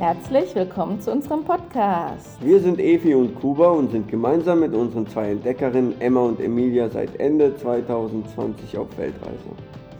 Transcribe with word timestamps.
Herzlich 0.00 0.54
willkommen 0.54 0.98
zu 0.98 1.12
unserem 1.12 1.44
Podcast. 1.44 2.42
Wir 2.42 2.58
sind 2.58 2.80
Evi 2.80 3.14
und 3.14 3.38
Kuba 3.38 3.68
und 3.68 3.90
sind 3.90 4.08
gemeinsam 4.08 4.60
mit 4.60 4.72
unseren 4.72 5.06
zwei 5.06 5.32
Entdeckerinnen 5.32 6.00
Emma 6.00 6.20
und 6.20 6.40
Emilia 6.40 6.88
seit 6.88 7.20
Ende 7.20 7.54
2020 7.54 8.78
auf 8.78 8.86
Weltreise. 8.96 9.50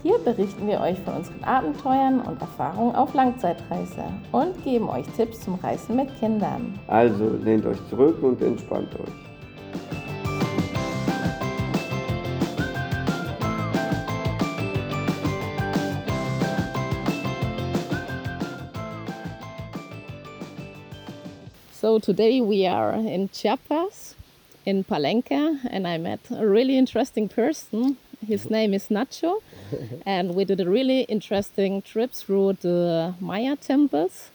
Hier 0.02 0.16
berichten 0.24 0.66
wir 0.66 0.80
euch 0.80 0.98
von 1.00 1.16
unseren 1.16 1.44
Abenteuern 1.44 2.20
und 2.22 2.40
Erfahrungen 2.40 2.94
auf 2.94 3.12
Langzeitreise 3.12 4.04
und 4.32 4.64
geben 4.64 4.88
euch 4.88 5.04
Tipps 5.18 5.40
zum 5.40 5.56
Reisen 5.56 5.96
mit 5.96 6.08
Kindern. 6.18 6.78
Also 6.86 7.36
lehnt 7.44 7.66
euch 7.66 7.86
zurück 7.90 8.22
und 8.22 8.40
entspannt 8.40 8.94
euch. 8.94 9.29
So 21.90 21.98
today 21.98 22.40
we 22.40 22.68
are 22.68 22.92
in 22.92 23.30
Chiapas, 23.30 24.14
in 24.64 24.84
Palenque, 24.84 25.58
and 25.68 25.88
I 25.88 25.98
met 25.98 26.20
a 26.30 26.46
really 26.46 26.78
interesting 26.78 27.28
person. 27.28 27.96
His 28.24 28.48
name 28.48 28.74
is 28.74 28.90
Nacho, 28.90 29.42
and 30.06 30.36
we 30.36 30.44
did 30.44 30.60
a 30.60 30.70
really 30.70 31.00
interesting 31.16 31.82
trip 31.82 32.12
through 32.12 32.58
the 32.60 33.16
Maya 33.18 33.56
temples. 33.56 34.30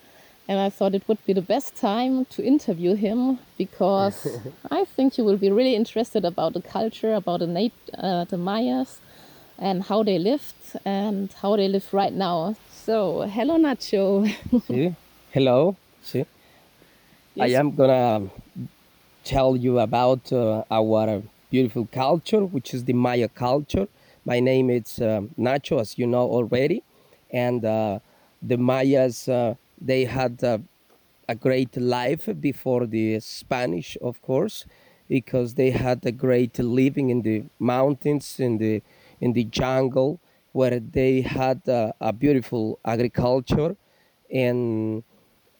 And 0.50 0.60
I 0.60 0.70
thought 0.70 0.94
it 0.96 1.08
would 1.08 1.26
be 1.26 1.32
the 1.32 1.42
best 1.42 1.78
time 1.78 2.26
to 2.26 2.44
interview 2.44 2.94
him 2.94 3.40
because 3.58 4.28
I 4.70 4.84
think 4.84 5.18
you 5.18 5.24
will 5.24 5.38
be 5.38 5.50
really 5.50 5.76
interested 5.76 6.26
about 6.26 6.56
the 6.56 6.62
culture, 6.62 7.14
about 7.14 7.40
the, 7.40 7.48
nat- 7.48 7.90
uh, 7.98 8.26
the 8.26 8.38
Mayas, 8.38 9.00
and 9.58 9.84
how 9.84 10.04
they 10.04 10.20
lived 10.20 10.76
and 10.84 11.32
how 11.42 11.56
they 11.56 11.70
live 11.70 11.88
right 11.94 12.12
now. 12.12 12.58
So, 12.70 13.22
hello, 13.22 13.56
Nacho. 13.58 14.28
See? 14.68 14.94
Hello. 15.32 15.78
See? 17.36 17.42
I 17.42 17.48
am 17.60 17.72
gonna 17.76 18.30
tell 19.24 19.56
you 19.56 19.80
about 19.80 20.32
uh, 20.32 20.64
our 20.72 21.22
beautiful 21.52 21.88
culture, 21.92 22.46
which 22.46 22.74
is 22.74 22.86
the 22.86 22.94
Maya 22.94 23.28
culture. 23.28 23.88
My 24.26 24.40
name 24.40 24.70
is 24.70 25.00
uh, 25.00 25.22
Nacho, 25.38 25.80
as 25.82 25.98
you 25.98 26.08
know 26.08 26.24
already, 26.30 26.84
and 27.32 27.64
uh, 27.66 28.00
the 28.42 28.58
Mayas 28.58 29.28
uh, 29.28 29.56
they 29.82 30.06
had 30.06 30.44
uh, 30.44 30.60
a 31.28 31.36
great 31.36 31.76
life 31.78 32.30
before 32.40 32.86
the 32.86 33.20
Spanish, 33.20 33.98
of 34.02 34.22
course, 34.22 34.66
because 35.10 35.56
they 35.56 35.72
had 35.72 36.06
a 36.06 36.12
great 36.12 36.58
living 36.60 37.10
in 37.10 37.22
the 37.22 37.44
mountains, 37.60 38.40
in 38.40 38.58
the 38.58 38.82
in 39.22 39.34
the 39.34 39.44
jungle, 39.46 40.20
where 40.54 40.80
they 40.80 41.22
had 41.22 41.68
uh, 41.68 41.92
a 42.00 42.14
beautiful 42.14 42.80
agriculture 42.86 43.76
and 44.32 45.04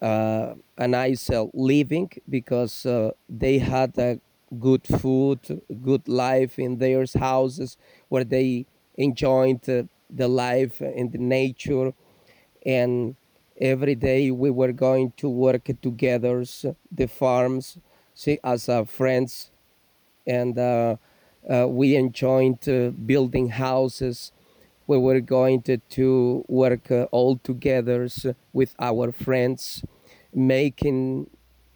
uh, 0.06 0.54
a 0.78 0.88
nice 0.88 1.30
living 1.54 2.10
because 2.30 2.86
uh, 2.86 3.12
they 3.30 3.58
had 3.58 3.98
a 3.98 4.20
good 4.60 4.86
food, 4.86 5.40
good 5.90 6.08
life 6.08 6.60
in 6.60 6.78
their 6.78 7.06
houses 7.18 7.78
where 8.10 8.24
they 8.24 8.66
enjoyed 8.96 9.68
uh, 9.70 9.84
the 10.10 10.28
life 10.28 10.82
in 10.82 11.10
the 11.12 11.18
nature, 11.18 11.94
and 12.66 13.16
every 13.60 13.96
day 13.96 14.32
we 14.32 14.50
were 14.52 14.72
going 14.72 15.14
to 15.18 15.30
work 15.30 15.66
together, 15.82 16.44
the 16.92 17.08
farms, 17.08 17.78
see, 18.14 18.40
as 18.44 18.70
uh, 18.70 18.84
friends, 18.84 19.52
and 20.28 20.58
uh, 20.58 20.96
we 21.68 21.96
enjoyed 21.96 22.60
building 23.06 23.50
houses. 23.50 24.32
We 24.88 24.98
were 24.98 25.20
going 25.22 25.64
to, 25.64 25.78
to 25.78 26.46
work 26.48 26.92
uh, 26.92 27.04
all 27.12 27.38
together 27.38 28.08
with 28.54 28.76
our 28.80 29.12
friends, 29.12 29.84
making 30.36 31.28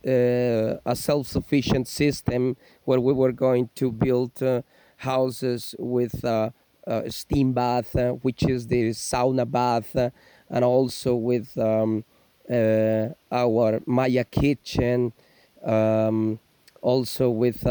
uh, 0.05 0.75
a 0.85 0.95
self-sufficient 0.95 1.87
system 1.87 2.55
where 2.83 2.99
we 2.99 3.13
were 3.13 3.31
going 3.31 3.69
to 3.75 3.91
build 3.91 4.43
uh, 4.43 4.61
houses 4.97 5.75
with 5.79 6.23
uh, 6.23 6.49
a 6.85 7.09
steam 7.09 7.53
bath, 7.53 7.95
uh, 7.95 8.11
which 8.11 8.43
is 8.43 8.67
the 8.67 8.89
sauna 8.89 9.49
bath, 9.49 9.95
uh, 9.95 10.09
and 10.49 10.65
also 10.65 11.15
with 11.15 11.57
um, 11.57 12.03
our 13.31 13.81
Maya 13.85 14.23
kitchen, 14.23 15.13
um, 15.63 16.39
also 16.81 17.29
with 17.29 17.61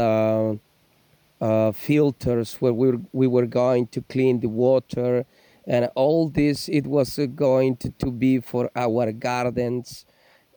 filters 1.75 2.55
where 2.55 2.73
we 2.73 2.91
were, 2.91 3.01
we 3.11 3.27
were 3.27 3.45
going 3.45 3.87
to 3.87 4.01
clean 4.01 4.39
the 4.39 4.49
water. 4.49 5.25
And 5.67 5.89
all 5.95 6.29
this 6.29 6.69
it 6.69 6.87
was 6.87 7.19
going 7.35 7.77
to, 7.77 7.89
to 7.91 8.11
be 8.11 8.39
for 8.39 8.71
our 8.75 9.11
gardens 9.11 10.05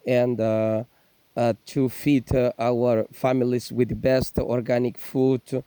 and 0.06 0.40
uh, 0.40 0.84
uh, 1.36 1.54
to 1.66 1.88
feed 1.88 2.34
uh, 2.34 2.52
our 2.58 3.06
families 3.12 3.72
with 3.72 3.88
the 3.88 3.94
best 3.94 4.38
organic 4.38 4.98
food. 4.98 5.64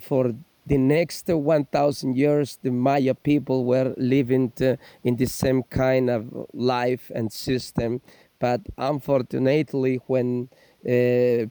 For 0.00 0.34
the 0.66 0.78
next 0.78 1.28
1000 1.28 2.16
years 2.16 2.58
the 2.62 2.70
maya 2.70 3.14
people 3.14 3.64
were 3.64 3.94
living 3.96 4.52
in 5.02 5.16
the 5.16 5.26
same 5.26 5.62
kind 5.64 6.10
of 6.10 6.46
life 6.52 7.10
and 7.14 7.32
system. 7.32 8.00
But 8.38 8.60
unfortunately 8.76 10.00
when 10.06 10.48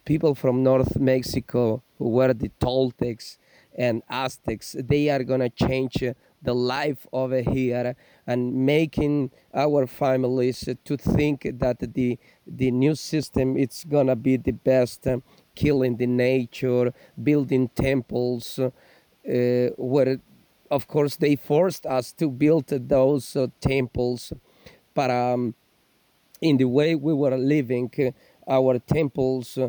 people 0.06 0.34
from 0.36 0.64
north 0.64 0.98
mexico 0.98 1.84
who 1.98 2.10
were 2.10 2.34
the 2.34 2.50
toltecs 2.62 3.38
and 3.78 4.02
aztecs 4.10 4.76
they 4.80 5.10
are 5.10 5.24
going 5.24 5.42
to 5.42 5.50
change 5.50 6.02
the 6.48 6.56
life 6.56 7.06
over 7.12 7.42
here 7.42 7.94
and 8.26 8.54
making 8.56 9.30
our 9.54 9.86
families 9.86 10.66
uh, 10.68 10.74
to 10.86 10.96
think 10.96 11.38
that 11.60 11.78
the 11.94 12.18
the 12.46 12.72
new 12.72 12.96
system 12.96 13.58
it's 13.58 13.84
to 14.08 14.16
be 14.16 14.38
the 14.38 14.54
best 14.54 15.06
uh, 15.08 15.18
killing 15.56 15.98
the 15.98 16.08
nature 16.08 16.94
building 17.22 17.68
temples 17.76 18.60
uh, 18.60 18.70
uh, 19.28 19.70
where 19.76 20.20
of 20.72 20.88
course 20.88 21.18
they 21.18 21.36
forced 21.36 21.86
us 21.86 22.14
to 22.14 22.30
build 22.30 22.68
those 22.68 23.36
uh, 23.36 23.48
temples. 23.60 24.32
But 24.94 25.12
um, 25.12 25.54
in 26.42 26.58
the 26.58 26.66
way 26.66 26.96
we 26.96 27.14
were 27.14 27.38
living 27.38 27.92
uh, 28.00 28.12
our 28.50 28.80
temples 28.80 29.60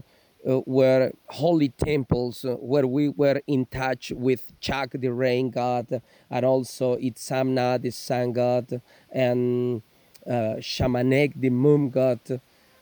uh, 0.47 0.61
were 0.67 1.13
holy 1.29 1.69
temples 1.69 2.45
uh, 2.45 2.55
where 2.55 2.87
we 2.87 3.09
were 3.09 3.41
in 3.47 3.67
touch 3.67 4.13
with 4.15 4.53
Chak 4.61 4.93
the 4.93 5.09
rain 5.09 5.51
god 5.51 6.03
and 6.31 6.45
also 6.45 6.97
Itzamna 6.97 7.81
the 7.81 7.91
sun 7.91 8.33
god 8.33 8.81
and 9.11 9.83
uh, 10.27 10.61
Shamanek 10.61 11.33
the 11.41 11.51
moon 11.51 11.91
god 11.91 12.21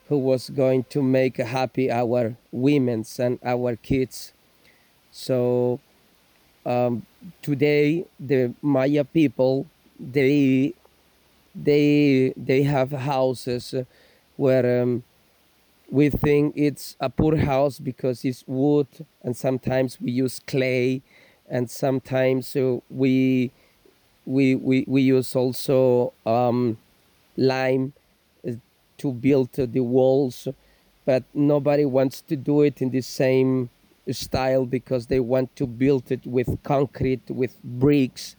who 0.08 0.18
was 0.18 0.50
going 0.50 0.84
to 0.84 1.02
make 1.02 1.36
happy 1.38 1.90
our 1.90 2.36
women's 2.52 3.18
and 3.18 3.38
our 3.44 3.74
kids. 3.76 4.32
So 5.10 5.80
um, 6.64 7.06
today 7.42 8.04
the 8.20 8.54
Maya 8.62 9.04
people 9.04 9.66
they 9.98 10.74
they 11.54 12.32
they 12.36 12.62
have 12.62 12.92
houses 12.92 13.74
where 14.36 14.82
um, 14.82 15.02
we 15.90 16.10
think 16.10 16.54
it's 16.56 16.96
a 17.00 17.08
poor 17.08 17.36
house 17.36 17.78
because 17.78 18.24
it's 18.24 18.44
wood 18.46 18.88
and 19.22 19.36
sometimes 19.36 20.00
we 20.00 20.10
use 20.10 20.40
clay 20.46 21.02
and 21.48 21.70
sometimes 21.70 22.56
uh, 22.56 22.78
we, 22.90 23.52
we 24.24 24.54
we 24.56 24.84
we 24.88 25.02
use 25.02 25.36
also 25.36 26.12
um, 26.24 26.78
lime 27.36 27.92
uh, 28.46 28.52
to 28.98 29.12
build 29.12 29.52
the 29.52 29.80
walls 29.80 30.48
but 31.04 31.22
nobody 31.32 31.84
wants 31.84 32.20
to 32.20 32.34
do 32.36 32.62
it 32.62 32.82
in 32.82 32.90
the 32.90 33.00
same 33.00 33.70
style 34.10 34.66
because 34.66 35.06
they 35.06 35.20
want 35.20 35.54
to 35.56 35.66
build 35.66 36.10
it 36.10 36.26
with 36.26 36.58
concrete 36.64 37.22
with 37.30 37.56
bricks 37.62 38.34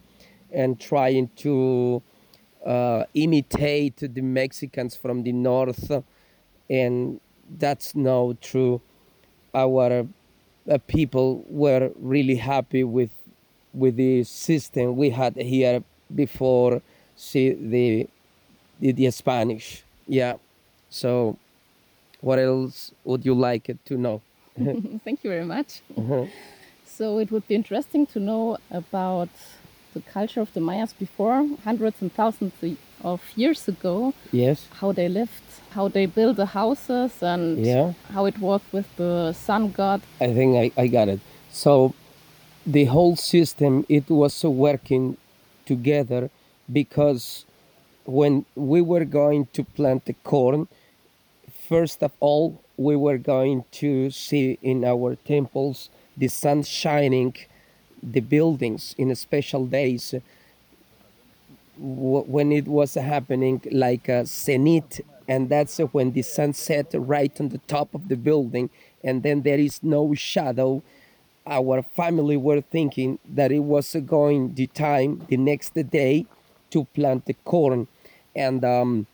and 0.52 0.80
trying 0.80 1.28
to 1.36 2.02
uh, 2.64 3.04
imitate 3.14 3.96
the 3.98 4.20
Mexicans 4.20 4.96
from 4.96 5.22
the 5.22 5.32
north, 5.32 5.90
and 6.68 7.20
that's 7.58 7.94
not 7.94 8.40
true. 8.40 8.80
Our 9.54 10.06
uh, 10.70 10.78
people 10.86 11.44
were 11.48 11.90
really 12.00 12.36
happy 12.36 12.84
with 12.84 13.10
with 13.74 13.96
the 13.96 14.24
system 14.24 14.96
we 14.96 15.10
had 15.10 15.36
here 15.36 15.82
before 16.14 16.82
see 17.16 17.52
the 17.52 18.08
the, 18.80 18.92
the 18.92 19.10
Spanish. 19.10 19.82
Yeah. 20.06 20.34
So, 20.90 21.36
what 22.20 22.38
else 22.38 22.92
would 23.04 23.24
you 23.24 23.34
like 23.34 23.76
to 23.84 23.96
know? 23.96 24.22
Thank 25.04 25.22
you 25.24 25.30
very 25.30 25.44
much. 25.44 25.82
So 26.86 27.18
it 27.18 27.30
would 27.30 27.46
be 27.46 27.54
interesting 27.54 28.06
to 28.06 28.18
know 28.18 28.58
about 28.70 29.28
the 29.94 30.00
culture 30.00 30.40
of 30.40 30.52
the 30.52 30.60
Mayas 30.60 30.92
before, 30.92 31.46
hundreds 31.62 32.02
and 32.02 32.12
thousands 32.12 32.52
of 33.02 33.20
years 33.36 33.68
ago, 33.68 34.14
Yes. 34.32 34.66
how 34.80 34.92
they 34.92 35.08
lived, 35.08 35.42
how 35.70 35.88
they 35.88 36.06
built 36.06 36.36
the 36.36 36.46
houses, 36.46 37.22
and 37.22 37.58
Yeah. 37.64 37.92
how 38.14 38.26
it 38.26 38.38
worked 38.38 38.72
with 38.72 38.86
the 38.96 39.32
sun 39.32 39.70
god. 39.70 40.00
I 40.20 40.32
think 40.32 40.56
I, 40.56 40.82
I 40.82 40.86
got 40.88 41.08
it. 41.08 41.20
So 41.50 41.94
the 42.66 42.84
whole 42.86 43.16
system 43.16 43.84
it 43.88 44.10
was 44.10 44.44
working 44.44 45.16
together 45.66 46.30
because 46.72 47.44
when 48.04 48.44
we 48.54 48.80
were 48.80 49.04
going 49.04 49.48
to 49.52 49.64
plant 49.64 50.04
the 50.06 50.14
corn, 50.24 50.68
first 51.68 52.02
of 52.02 52.12
all, 52.20 52.60
we 52.76 52.96
were 52.96 53.18
going 53.18 53.64
to 53.72 54.10
see 54.10 54.58
in 54.62 54.84
our 54.84 55.16
temples 55.16 55.90
the 56.16 56.28
sun 56.28 56.62
shining, 56.62 57.34
the 58.02 58.20
buildings 58.20 58.94
in 58.98 59.14
special 59.14 59.66
days 59.66 60.14
when 61.78 62.52
it 62.52 62.66
was 62.66 62.94
happening 62.94 63.60
like 63.70 64.08
a 64.08 64.26
zenith 64.26 65.00
and 65.28 65.48
that's 65.48 65.78
when 65.78 66.12
the 66.12 66.22
sun 66.22 66.52
set 66.52 66.90
right 66.94 67.38
on 67.40 67.50
the 67.50 67.58
top 67.58 67.94
of 67.94 68.08
the 68.08 68.16
building 68.16 68.70
and 69.04 69.22
then 69.22 69.42
there 69.42 69.58
is 69.58 69.82
no 69.82 70.14
shadow. 70.14 70.82
Our 71.46 71.82
family 71.82 72.36
were 72.36 72.60
thinking 72.60 73.18
that 73.28 73.52
it 73.52 73.60
was 73.60 73.94
going 74.06 74.54
the 74.54 74.66
time 74.66 75.24
the 75.28 75.36
next 75.36 75.74
day 75.90 76.26
to 76.70 76.84
plant 76.84 77.26
the 77.26 77.34
corn. 77.44 77.88
And 78.34 78.64
um, 78.64 79.06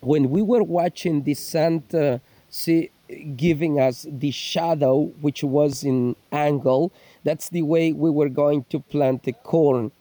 when 0.00 0.30
we 0.30 0.42
were 0.42 0.62
watching 0.62 1.24
the 1.24 1.34
sun 1.34 1.82
uh, 1.92 2.18
see, 2.48 2.90
giving 3.36 3.78
us 3.78 4.06
the 4.08 4.30
shadow 4.30 5.04
which 5.20 5.44
was 5.44 5.84
in 5.84 6.16
angle 6.32 6.90
that's 7.22 7.48
the 7.50 7.62
way 7.62 7.92
we 7.92 8.10
were 8.10 8.28
going 8.28 8.64
to 8.68 8.80
plant 8.80 9.22
the 9.22 9.32
corn 9.32 9.92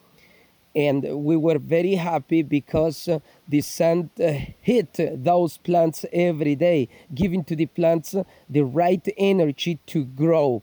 and 0.76 1.04
we 1.24 1.38
were 1.38 1.58
very 1.58 1.96
happy 1.96 2.42
because 2.42 3.08
uh, 3.08 3.20
the 3.48 3.62
sun 3.62 4.10
uh, 4.20 4.34
hit 4.62 5.00
those 5.24 5.58
plants 5.58 6.06
every 6.12 6.56
day 6.56 6.90
giving 7.14 7.44
to 7.46 7.56
the 7.56 7.66
plants 7.68 8.14
the 8.50 8.62
right 8.62 9.08
energy 9.18 9.80
to 9.86 10.04
grow. 10.04 10.62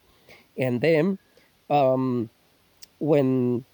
And 0.59 0.81
then 0.81 1.19
um, 1.71 2.29
when 2.99 3.65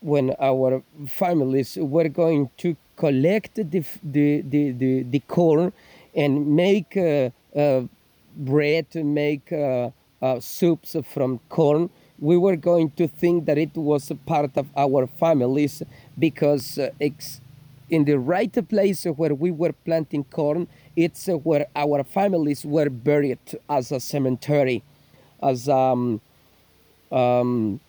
when 0.00 0.34
our 0.38 0.82
families 1.06 1.76
were 1.80 2.08
going 2.08 2.50
to 2.58 2.76
collect 2.96 3.56
the 3.56 3.84
the 4.02 4.40
the, 4.42 4.70
the, 4.72 5.02
the 5.02 5.20
corn 5.28 5.72
and 6.14 6.46
make 6.56 6.96
uh, 6.96 7.30
uh, 7.54 7.82
bread 8.36 8.86
make 8.94 9.52
uh, 9.52 9.90
uh, 10.22 10.40
soups 10.40 10.96
from 11.04 11.40
corn 11.48 11.90
we 12.18 12.36
were 12.36 12.56
going 12.56 12.90
to 12.92 13.06
think 13.06 13.44
that 13.46 13.58
it 13.58 13.74
was 13.76 14.10
a 14.10 14.14
part 14.14 14.56
of 14.56 14.66
our 14.76 15.06
families 15.06 15.82
because 16.18 16.78
uh, 16.78 16.90
ex- 17.00 17.40
in 17.90 18.04
the 18.04 18.18
right 18.18 18.68
place 18.68 19.04
where 19.04 19.34
we 19.34 19.50
were 19.50 19.72
planting 19.84 20.24
corn 20.24 20.66
it's 20.96 21.28
uh, 21.28 21.34
where 21.34 21.66
our 21.76 22.02
families 22.02 22.64
were 22.64 22.88
buried 22.90 23.38
as 23.68 23.92
a 23.92 24.00
cemetery 24.00 24.82
as 25.42 25.68
um, 25.68 26.20
um, 27.12 27.80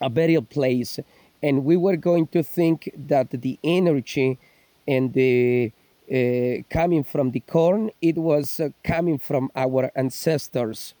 a 0.00 0.08
burial 0.10 0.42
place. 0.42 0.98
And 1.42 1.64
we 1.64 1.76
were 1.76 1.96
going 1.96 2.26
to 2.28 2.42
think 2.42 2.90
that 2.96 3.30
the 3.30 3.58
energy 3.64 4.38
and 4.86 5.12
the 5.12 5.72
uh, 6.10 6.62
coming 6.70 7.04
from 7.04 7.30
the 7.30 7.40
corn 7.40 7.90
it 8.02 8.16
was 8.18 8.58
uh, 8.58 8.70
coming 8.82 9.18
from 9.18 9.50
our 9.54 9.90
ancestors. 9.94 10.94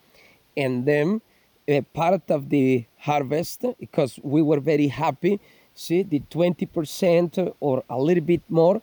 And 0.56 0.86
then 0.86 1.20
uh, 1.70 1.80
part 1.94 2.30
of 2.30 2.48
the 2.50 2.84
harvest 2.98 3.64
because 3.78 4.18
we 4.22 4.42
were 4.42 4.60
very 4.60 4.88
happy. 4.88 5.40
See 5.74 6.02
the 6.02 6.20
20% 6.30 7.54
or 7.60 7.84
a 7.88 7.98
little 7.98 8.24
bit 8.24 8.42
more 8.48 8.82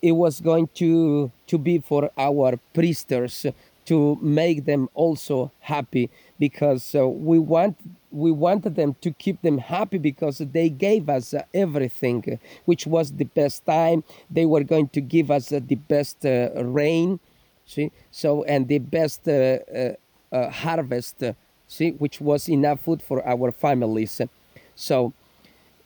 it 0.00 0.12
was 0.12 0.40
going 0.40 0.68
to 0.74 1.30
to 1.46 1.58
be 1.58 1.78
for 1.78 2.10
our 2.18 2.58
priesters 2.74 3.46
to 3.84 4.18
make 4.20 4.64
them 4.64 4.88
also 4.94 5.50
happy 5.60 6.10
because 6.38 6.94
uh, 6.94 7.06
we 7.06 7.38
want 7.38 7.76
we 8.10 8.30
wanted 8.32 8.74
them 8.74 8.94
to 9.00 9.10
keep 9.12 9.40
them 9.42 9.58
happy 9.58 9.98
because 9.98 10.38
they 10.38 10.68
gave 10.68 11.08
us 11.08 11.32
uh, 11.34 11.42
everything 11.54 12.38
which 12.64 12.86
was 12.86 13.12
the 13.12 13.24
best 13.24 13.64
time. 13.64 14.02
They 14.30 14.44
were 14.44 14.64
going 14.64 14.88
to 14.88 15.00
give 15.00 15.30
us 15.30 15.52
uh, 15.52 15.60
the 15.66 15.76
best 15.76 16.26
uh, 16.26 16.50
rain 16.64 17.20
see? 17.64 17.90
So 18.10 18.44
and 18.44 18.68
the 18.68 18.78
best 18.78 19.28
uh, 19.28 19.58
uh, 20.32 20.50
harvest 20.50 21.22
see 21.76 21.90
which 22.02 22.16
was 22.20 22.48
enough 22.48 22.80
food 22.80 23.00
for 23.08 23.18
our 23.26 23.50
families 23.64 24.20
so 24.74 25.12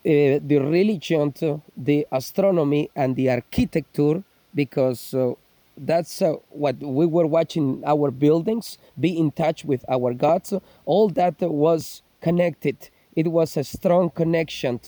uh, 0.06 0.38
the 0.40 0.58
religion, 0.58 1.34
the 1.76 2.06
astronomy, 2.12 2.88
and 2.94 3.16
the 3.16 3.28
architecture, 3.28 4.22
because 4.54 5.12
uh, 5.12 5.32
that's 5.76 6.22
uh, 6.22 6.34
what 6.50 6.78
we 6.78 7.04
were 7.06 7.26
watching 7.26 7.82
our 7.84 8.12
buildings, 8.12 8.78
be 9.00 9.18
in 9.18 9.32
touch 9.32 9.64
with 9.64 9.84
our 9.88 10.14
gods. 10.14 10.52
All 10.84 11.08
that 11.10 11.40
was 11.40 12.02
connected. 12.20 12.88
It 13.16 13.28
was 13.32 13.56
a 13.56 13.64
strong 13.64 14.10
connection. 14.10 14.80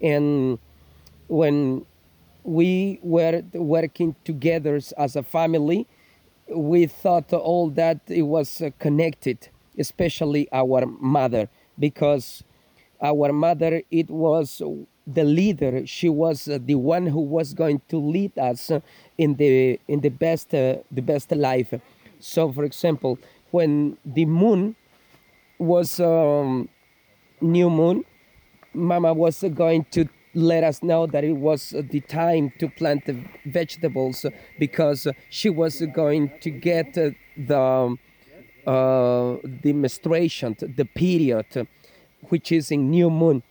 and 0.00 0.58
when 1.28 1.84
we 2.42 2.98
were 3.02 3.42
working 3.52 4.16
together 4.24 4.80
as 4.96 5.14
a 5.14 5.22
family, 5.22 5.86
we 6.48 6.86
thought 6.86 7.30
all 7.34 7.68
that 7.68 8.00
it 8.08 8.22
was 8.22 8.62
connected, 8.78 9.50
especially 9.78 10.48
our 10.52 10.86
mother, 10.86 11.48
because 11.78 12.42
our 13.00 13.32
mother 13.32 13.82
it 13.90 14.10
was 14.10 14.60
the 15.06 15.24
leader. 15.24 15.86
She 15.86 16.08
was 16.08 16.44
the 16.44 16.74
one 16.74 17.06
who 17.06 17.20
was 17.20 17.54
going 17.54 17.80
to 17.88 17.98
lead 17.98 18.36
us 18.38 18.70
in 19.16 19.34
the 19.36 19.80
in 19.88 20.00
the 20.00 20.10
best 20.10 20.54
uh, 20.54 20.76
the 20.90 21.02
best 21.02 21.30
life. 21.32 21.72
So 22.20 22.52
for 22.52 22.64
example 22.64 23.18
when 23.50 23.96
the 24.04 24.26
moon 24.26 24.76
was 25.58 26.00
um, 26.00 26.68
new 27.40 27.70
moon 27.70 28.04
mama 28.74 29.12
was 29.12 29.42
going 29.54 29.84
to 29.90 30.06
let 30.34 30.62
us 30.62 30.82
know 30.82 31.06
that 31.06 31.24
it 31.24 31.32
was 31.32 31.70
the 31.90 32.00
time 32.02 32.52
to 32.58 32.68
plant 32.68 33.06
the 33.06 33.16
vegetables 33.46 34.26
because 34.58 35.08
she 35.30 35.48
was 35.50 35.82
going 35.94 36.30
to 36.40 36.50
get 36.50 36.92
the 36.94 37.96
the 38.68 39.72
menstruation, 39.72 40.56
the 40.76 40.84
period, 40.84 41.46
uh, 41.56 41.64
which 42.28 42.52
is 42.52 42.70
in 42.70 42.90
new 42.90 43.10
moon. 43.10 43.42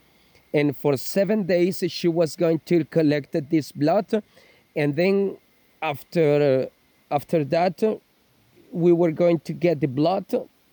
And 0.54 0.76
for 0.78 0.98
seven 0.98 1.44
days, 1.44 1.84
she 1.88 2.08
was 2.08 2.36
going 2.36 2.60
to 2.66 2.84
collect 2.86 3.36
this 3.50 3.72
blood. 3.72 4.24
And 4.76 4.96
then 4.96 5.38
after, 5.82 6.70
uh, 7.12 7.16
after 7.16 7.44
that, 7.46 7.84
uh, 7.84 7.96
we 8.72 8.92
were 8.92 9.12
going 9.12 9.40
to 9.40 9.54
get 9.54 9.80
the 9.80 9.88
blood 9.88 10.26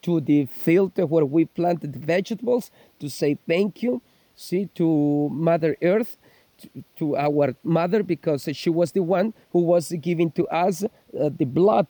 to 0.02 0.20
the 0.20 0.46
field 0.46 0.92
where 0.98 1.24
we 1.24 1.46
planted 1.46 1.96
vegetables 1.96 2.70
to 3.00 3.08
say 3.08 3.38
thank 3.46 3.82
you, 3.82 4.02
see, 4.36 4.68
to 4.74 5.28
Mother 5.32 5.76
Earth, 5.80 6.18
to, 6.58 6.84
to 6.98 7.16
our 7.16 7.54
mother, 7.62 8.02
because 8.02 8.48
she 8.52 8.70
was 8.70 8.92
the 8.92 9.02
one 9.02 9.32
who 9.52 9.60
was 9.60 9.92
giving 10.00 10.30
to 10.32 10.46
us 10.48 10.84
uh, 10.84 11.30
the 11.36 11.44
blood. 11.44 11.88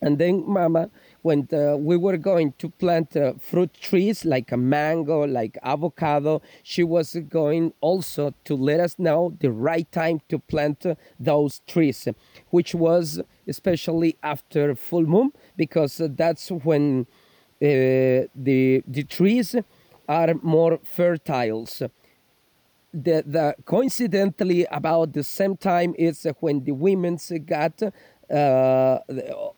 And 0.00 0.18
then, 0.18 0.44
Mama, 0.46 0.90
when 1.26 1.48
uh, 1.52 1.76
we 1.76 1.96
were 1.96 2.16
going 2.16 2.52
to 2.56 2.68
plant 2.82 3.16
uh, 3.16 3.32
fruit 3.50 3.72
trees 3.88 4.24
like 4.24 4.52
a 4.52 4.56
mango, 4.56 5.26
like 5.26 5.58
avocado, 5.64 6.40
she 6.62 6.84
was 6.84 7.16
going 7.28 7.72
also 7.80 8.32
to 8.44 8.54
let 8.54 8.78
us 8.78 8.94
know 8.96 9.34
the 9.40 9.50
right 9.50 9.90
time 9.90 10.20
to 10.28 10.38
plant 10.38 10.86
uh, 10.86 10.94
those 11.18 11.62
trees, 11.66 12.06
which 12.50 12.76
was 12.76 13.20
especially 13.48 14.16
after 14.22 14.76
full 14.76 15.06
moon, 15.14 15.32
because 15.56 16.00
uh, 16.00 16.06
that's 16.22 16.48
when 16.68 16.84
uh, 17.60 18.30
the 18.48 18.84
the 18.96 19.04
trees 19.16 19.56
are 20.08 20.32
more 20.42 20.78
fertile. 20.84 21.66
The, 23.06 23.22
the 23.26 23.54
coincidentally 23.66 24.64
about 24.70 25.12
the 25.12 25.24
same 25.24 25.56
time 25.56 25.94
is 25.98 26.26
when 26.40 26.64
the 26.64 26.72
women's 26.72 27.30
got 27.44 27.82
uh, 28.30 28.98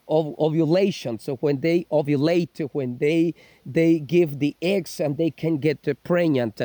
ov- 0.08 0.34
ovulation. 0.38 1.18
So 1.18 1.36
when 1.36 1.60
they 1.60 1.86
ovulate 1.90 2.68
when 2.72 2.98
they 2.98 3.34
they 3.64 3.98
give 3.98 4.38
the 4.38 4.56
eggs 4.62 5.00
and 5.00 5.16
they 5.16 5.30
can 5.30 5.58
get 5.58 5.86
pregnant. 6.04 6.60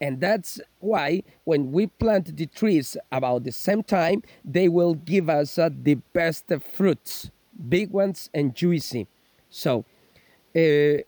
And 0.00 0.20
that's 0.20 0.60
why 0.80 1.22
when 1.44 1.72
we 1.72 1.86
plant 1.86 2.36
the 2.36 2.46
trees 2.46 2.96
about 3.10 3.44
the 3.44 3.52
same 3.52 3.82
time 3.82 4.22
they 4.44 4.68
will 4.68 4.94
give 4.94 5.30
us 5.30 5.58
uh, 5.58 5.70
the 5.82 5.94
best 6.12 6.52
fruits 6.72 7.30
big 7.68 7.90
ones 7.90 8.28
and 8.34 8.54
juicy. 8.54 9.06
So 9.48 9.84
uh, 10.54 10.58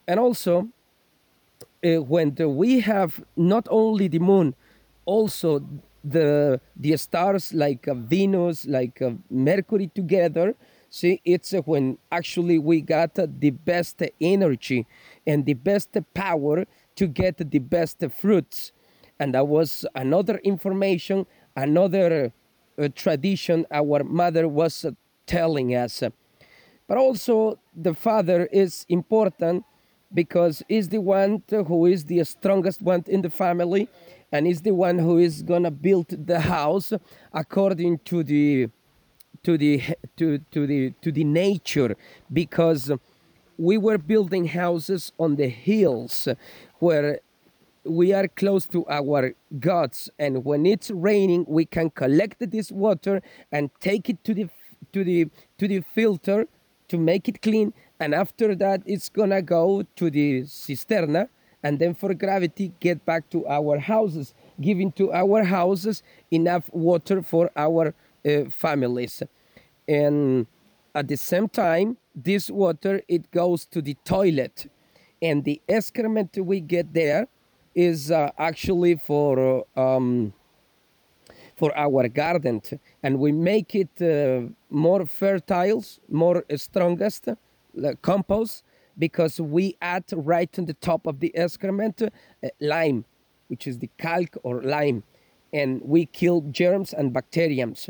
and 0.07 0.19
also 0.19 0.69
uh, 1.83 2.01
when 2.01 2.35
the, 2.35 2.49
we 2.49 2.79
have 2.81 3.23
not 3.35 3.67
only 3.69 4.07
the 4.07 4.19
moon, 4.19 4.55
also 5.05 5.63
the 6.03 6.59
the 6.75 6.95
stars 6.97 7.53
like 7.53 7.87
uh, 7.87 7.93
Venus, 7.93 8.65
like 8.65 9.01
uh, 9.01 9.11
Mercury 9.29 9.87
together. 9.93 10.55
See, 10.89 11.21
it's 11.23 11.53
uh, 11.53 11.61
when 11.61 11.97
actually 12.11 12.57
we 12.59 12.81
got 12.81 13.15
the 13.15 13.51
best 13.51 14.01
energy 14.19 14.87
and 15.27 15.45
the 15.45 15.53
best 15.53 15.97
power 16.13 16.65
to 16.95 17.07
get 17.07 17.37
the 17.37 17.59
best 17.59 18.03
fruits. 18.11 18.71
And 19.19 19.33
that 19.33 19.47
was 19.47 19.85
another 19.95 20.37
information, 20.43 21.25
another 21.55 22.31
tradition 22.95 23.65
our 23.71 24.03
mother 24.03 24.47
was 24.47 24.85
telling 25.25 25.75
us. 25.75 26.01
But 26.87 26.97
also 26.97 27.59
the 27.75 27.93
father 27.93 28.47
is 28.51 28.85
important 28.89 29.65
because 30.13 30.63
is 30.69 30.89
the 30.89 30.99
one 30.99 31.43
who 31.49 31.85
is 31.85 32.05
the 32.05 32.23
strongest 32.23 32.81
one 32.81 33.03
in 33.07 33.21
the 33.21 33.29
family 33.29 33.87
and 34.31 34.47
is 34.47 34.61
the 34.61 34.73
one 34.73 34.99
who 34.99 35.17
is 35.17 35.41
gonna 35.41 35.71
build 35.71 36.07
the 36.27 36.39
house 36.39 36.93
according 37.33 37.99
to 37.99 38.23
the 38.23 38.69
to 39.43 39.57
the 39.57 39.81
to, 40.17 40.39
to 40.51 40.67
the 40.67 40.91
to 41.01 41.11
the 41.11 41.23
nature 41.23 41.95
because 42.31 42.91
we 43.57 43.77
were 43.77 43.97
building 43.97 44.47
houses 44.47 45.11
on 45.19 45.35
the 45.35 45.47
hills 45.47 46.27
where 46.79 47.19
we 47.83 48.13
are 48.13 48.27
close 48.27 48.67
to 48.67 48.85
our 48.87 49.33
gods 49.59 50.09
and 50.19 50.45
when 50.45 50.65
it's 50.65 50.91
raining 50.91 51.45
we 51.47 51.65
can 51.65 51.89
collect 51.89 52.51
this 52.51 52.71
water 52.71 53.21
and 53.51 53.69
take 53.79 54.09
it 54.09 54.23
to 54.23 54.33
the 54.33 54.47
to 54.93 55.03
the 55.03 55.27
to 55.57 55.67
the 55.67 55.81
filter 55.93 56.47
to 56.87 56.97
make 56.97 57.27
it 57.27 57.41
clean 57.41 57.73
and 57.99 58.13
after 58.13 58.55
that 58.55 58.81
it's 58.85 59.09
gonna 59.09 59.41
go 59.41 59.83
to 59.95 60.09
the 60.09 60.41
cisterna 60.43 61.27
and 61.63 61.79
then 61.79 61.93
for 61.93 62.13
gravity 62.13 62.71
get 62.79 63.05
back 63.05 63.29
to 63.29 63.45
our 63.47 63.79
houses 63.79 64.33
giving 64.61 64.91
to 64.91 65.11
our 65.13 65.43
houses 65.43 66.03
enough 66.31 66.69
water 66.73 67.21
for 67.21 67.49
our 67.55 67.93
uh, 68.25 68.49
families. 68.49 69.23
And 69.87 70.47
at 70.93 71.07
the 71.07 71.17
same 71.17 71.47
time 71.47 71.97
this 72.15 72.49
water 72.49 73.01
it 73.07 73.31
goes 73.31 73.65
to 73.67 73.81
the 73.81 73.95
toilet. 74.05 74.69
And 75.21 75.43
the 75.43 75.61
excrement 75.67 76.37
we 76.37 76.61
get 76.61 76.93
there 76.93 77.27
is 77.75 78.11
uh, 78.11 78.31
actually 78.37 78.95
for 78.95 79.63
uh, 79.77 79.79
um, 79.79 80.33
for 81.57 81.77
our 81.77 82.07
garden. 82.07 82.61
And 83.03 83.19
we 83.19 83.33
make 83.33 83.75
it 83.75 84.01
uh, 84.01 84.47
more 84.69 85.05
fertile 85.05 85.83
more 86.09 86.43
strongest 86.55 87.27
compost 88.01 88.63
because 88.99 89.41
we 89.41 89.75
add 89.81 90.03
right 90.13 90.59
on 90.59 90.65
the 90.65 90.73
top 90.75 91.07
of 91.07 91.19
the 91.19 91.35
excrement 91.35 92.01
uh, 92.03 92.09
lime 92.59 93.05
which 93.49 93.67
is 93.67 93.79
the 93.79 93.89
calc 93.97 94.37
or 94.43 94.61
lime 94.61 95.03
and 95.51 95.81
we 95.83 96.05
kill 96.05 96.41
germs 96.51 96.93
and 96.93 97.11
bacteriums. 97.11 97.89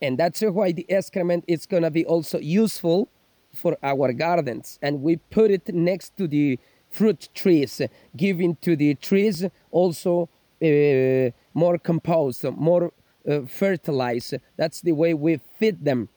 And 0.00 0.16
that's 0.18 0.40
why 0.42 0.72
the 0.72 0.86
excrement 0.88 1.44
is 1.48 1.66
going 1.66 1.82
to 1.82 1.90
be 1.90 2.04
also 2.04 2.38
useful 2.38 3.08
for 3.52 3.76
our 3.82 4.12
gardens. 4.12 4.78
And 4.82 5.02
we 5.02 5.16
put 5.16 5.50
it 5.50 5.74
next 5.74 6.16
to 6.18 6.28
the 6.28 6.58
fruit 6.90 7.28
trees 7.34 7.82
giving 8.16 8.56
to 8.56 8.76
the 8.76 8.94
trees 8.94 9.44
also 9.70 10.28
uh, 10.62 11.30
more 11.54 11.78
compost 11.78 12.44
more 12.44 12.92
uh, 13.28 13.40
fertilize. 13.46 14.32
That's 14.56 14.80
the 14.80 14.92
way 14.92 15.14
we 15.14 15.40
feed 15.58 15.84
them. 15.84 16.08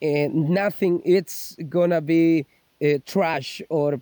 And 0.00 0.50
nothing 0.50 1.02
it's 1.04 1.56
gonna 1.68 2.00
be 2.00 2.46
uh, 2.82 2.98
trash 3.06 3.62
or 3.68 4.00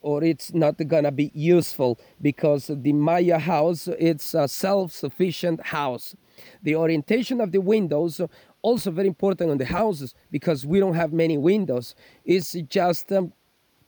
or 0.00 0.22
it's 0.22 0.54
not 0.54 0.76
gonna 0.86 1.10
be 1.10 1.30
useful 1.34 1.98
because 2.22 2.70
the 2.72 2.92
Maya 2.92 3.38
house 3.38 3.88
it's 3.98 4.34
a 4.34 4.46
self-sufficient 4.46 5.66
house. 5.66 6.14
The 6.62 6.76
orientation 6.76 7.40
of 7.40 7.50
the 7.50 7.60
windows 7.60 8.20
also 8.62 8.90
very 8.90 9.08
important 9.08 9.50
on 9.50 9.58
the 9.58 9.64
houses 9.66 10.14
because 10.30 10.64
we 10.64 10.78
don't 10.78 10.94
have 10.94 11.12
many 11.12 11.36
windows. 11.36 11.94
It's 12.24 12.52
just 12.68 13.12
um, 13.12 13.32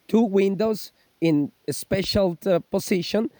two 0.08 0.22
windows 0.22 0.92
in 1.20 1.52
a 1.68 1.72
special 1.72 2.36
uh, 2.46 2.58
position 2.58 3.30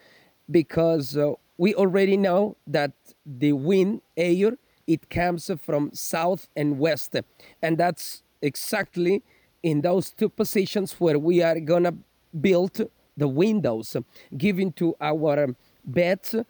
because 0.51 1.17
uh, 1.17 1.33
we 1.59 1.75
already 1.75 2.17
know 2.17 2.57
that 2.67 2.93
the 3.27 3.53
wind 3.53 4.03
air 4.17 4.53
it 4.87 5.09
comes 5.11 5.51
from 5.61 5.91
south 5.93 6.49
and 6.57 6.79
west 6.79 7.15
and 7.63 7.79
that's 7.79 8.23
exactly 8.43 9.23
in 9.63 9.81
those 9.81 10.11
two 10.11 10.29
positions 10.29 10.93
where 10.95 11.19
we 11.19 11.43
are 11.43 11.61
gonna 11.61 11.95
build 12.41 12.81
the 13.17 13.29
windows 13.29 13.97
giving 14.37 14.73
to 14.73 14.95
our 15.01 15.55
beds 15.85 16.35
uh, 16.35 16.45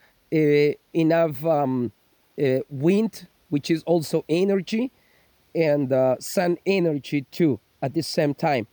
enough 0.93 1.45
um, 1.45 1.93
uh, 2.41 2.59
wind 2.69 3.27
which 3.49 3.71
is 3.71 3.83
also 3.83 4.25
energy 4.29 4.91
and 5.55 5.93
uh, 5.93 6.17
sun 6.19 6.57
energy 6.65 7.27
too 7.31 7.61
at 7.83 7.95
the 7.95 8.03
same 8.03 8.33
time. 8.35 8.67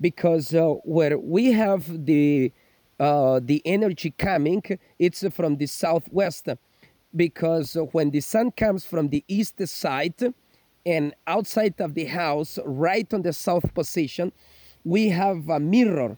Because 0.00 0.54
uh, 0.54 0.68
where 0.84 1.18
we 1.18 1.52
have 1.52 2.06
the 2.06 2.52
uh, 2.98 3.40
the 3.42 3.62
energy 3.64 4.14
coming 4.16 4.62
it's 4.98 5.24
from 5.30 5.56
the 5.56 5.66
southwest. 5.66 6.48
Because 7.14 7.76
when 7.92 8.10
the 8.10 8.20
sun 8.20 8.52
comes 8.52 8.84
from 8.84 9.08
the 9.08 9.24
east 9.26 9.66
side 9.66 10.34
and 10.86 11.14
outside 11.26 11.80
of 11.80 11.94
the 11.94 12.06
house 12.06 12.58
right 12.64 13.12
on 13.12 13.22
the 13.22 13.32
south 13.32 13.72
position 13.74 14.32
we 14.84 15.08
have 15.10 15.48
a 15.48 15.60
mirror 15.60 16.16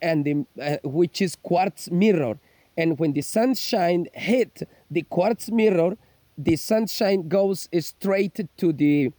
and 0.00 0.24
the, 0.24 0.46
uh, 0.60 0.76
which 0.88 1.20
is 1.22 1.36
quartz 1.36 1.90
mirror. 1.90 2.38
And 2.76 2.98
when 2.98 3.12
the 3.12 3.22
sunshine 3.22 4.06
hit 4.12 4.62
the 4.90 5.02
quartz 5.02 5.50
mirror 5.50 5.96
the 6.38 6.56
sunshine 6.56 7.28
goes 7.28 7.68
straight 7.80 8.38
to 8.58 8.72
the 8.72 9.10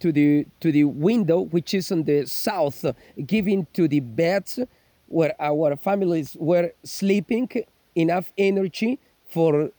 to 0.00 0.12
the 0.12 0.46
to 0.60 0.70
the 0.70 0.84
window 0.84 1.40
which 1.40 1.72
is 1.72 1.90
on 1.90 2.02
the 2.04 2.26
south 2.26 2.84
giving 3.24 3.66
to 3.72 3.88
the 3.88 4.00
beds 4.00 4.58
where 5.06 5.34
our 5.40 5.76
families 5.76 6.36
were 6.38 6.72
sleeping 6.84 7.48
enough 7.94 8.32
energy 8.36 8.98
for 9.26 9.70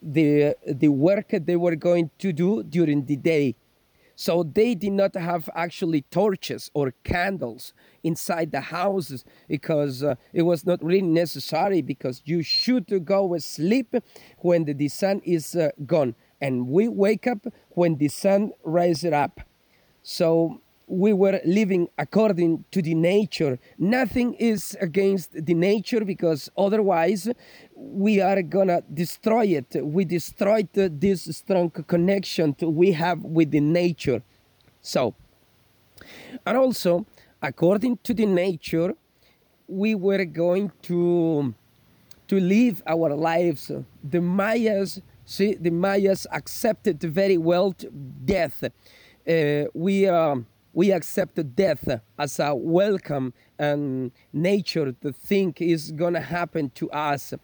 the 0.00 0.56
the 0.66 0.88
work 0.88 1.28
they 1.28 1.56
were 1.56 1.76
going 1.76 2.10
to 2.18 2.32
do 2.32 2.62
during 2.62 3.04
the 3.04 3.16
day 3.16 3.54
so 4.22 4.44
they 4.44 4.72
did 4.76 4.92
not 4.92 5.16
have 5.16 5.50
actually 5.52 6.02
torches 6.02 6.70
or 6.74 6.94
candles 7.02 7.74
inside 8.04 8.52
the 8.52 8.60
houses 8.60 9.24
because 9.48 10.04
uh, 10.04 10.14
it 10.32 10.42
was 10.42 10.64
not 10.64 10.80
really 10.84 11.02
necessary 11.02 11.82
because 11.82 12.22
you 12.24 12.40
should 12.40 13.04
go 13.04 13.36
sleep 13.38 13.96
when 14.38 14.64
the, 14.64 14.88
sun 14.88 15.20
is 15.24 15.56
uh, 15.56 15.70
gone 15.86 16.14
and 16.40 16.68
we 16.68 16.86
wake 16.86 17.26
up 17.26 17.48
when 17.70 17.96
the 17.96 18.06
sun 18.06 18.52
rises 18.62 19.12
up 19.12 19.40
so 20.04 20.60
we 20.86 21.12
were 21.12 21.40
living 21.44 21.88
according 21.96 22.64
to 22.70 22.82
the 22.82 22.94
nature. 22.94 23.58
Nothing 23.78 24.34
is 24.34 24.76
against 24.80 25.46
the 25.46 25.54
nature 25.54 26.04
because 26.04 26.50
otherwise 26.56 27.30
we 27.90 28.20
are 28.20 28.42
gonna 28.42 28.82
destroy 28.92 29.46
it. 29.46 29.76
We 29.84 30.04
destroyed 30.04 30.68
this 30.72 31.24
strong 31.36 31.70
connection 31.70 32.54
we 32.60 32.92
have 32.92 33.22
with 33.22 33.50
the 33.50 33.60
nature. 33.60 34.22
So, 34.80 35.14
and 36.46 36.56
also 36.56 37.06
according 37.40 37.98
to 38.04 38.14
the 38.14 38.26
nature, 38.26 38.94
we 39.66 39.94
were 39.94 40.24
going 40.24 40.72
to 40.82 41.54
to 42.28 42.40
live 42.40 42.82
our 42.86 43.14
lives. 43.14 43.70
The 44.02 44.20
Mayas, 44.20 45.00
see, 45.24 45.54
the 45.54 45.70
Mayas 45.70 46.26
accepted 46.32 47.00
very 47.02 47.36
well 47.36 47.74
death 48.24 48.64
uh, 49.28 49.64
we 49.74 50.06
uh, 50.06 50.36
we 50.72 50.90
accept 50.90 51.54
death 51.54 52.00
as 52.18 52.40
a 52.40 52.54
welcome 52.54 53.32
and 53.58 54.10
nature 54.32 54.94
the 55.00 55.12
thing 55.12 55.54
is 55.58 55.92
gonna 55.92 56.20
happen 56.20 56.70
to 56.70 56.90
us. 56.90 57.34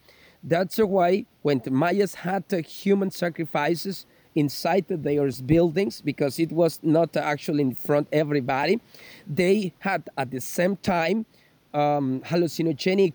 That's 0.43 0.79
why 0.79 1.27
when 1.43 1.61
the 1.65 1.71
Mayas 1.71 2.15
had 2.15 2.45
human 2.51 3.11
sacrifices 3.11 4.07
inside 4.35 4.87
their 4.89 5.31
buildings, 5.45 6.01
because 6.01 6.39
it 6.39 6.53
was 6.53 6.79
not 6.83 7.17
actually 7.17 7.63
in 7.63 7.75
front 7.75 8.07
everybody, 8.13 8.81
they 9.27 9.73
had 9.81 10.09
at 10.17 10.31
the 10.31 10.41
same 10.41 10.77
time 10.77 11.27
um, 11.75 12.21
hallucinogenic 12.21 13.15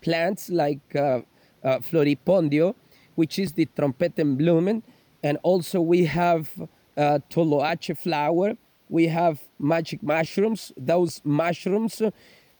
plants 0.00 0.50
like 0.50 0.80
uh, 0.96 1.20
uh, 1.62 1.78
floripondio, 1.78 2.74
which 3.14 3.38
is 3.38 3.52
the 3.52 3.66
trompetenblumen, 3.76 4.82
and 5.22 5.38
also 5.42 5.80
we 5.80 6.04
have 6.04 6.50
uh, 6.96 7.18
toloache 7.30 7.96
flower. 7.96 8.56
We 8.88 9.06
have 9.06 9.40
magic 9.58 10.02
mushrooms. 10.02 10.72
Those 10.76 11.20
mushrooms, 11.24 12.02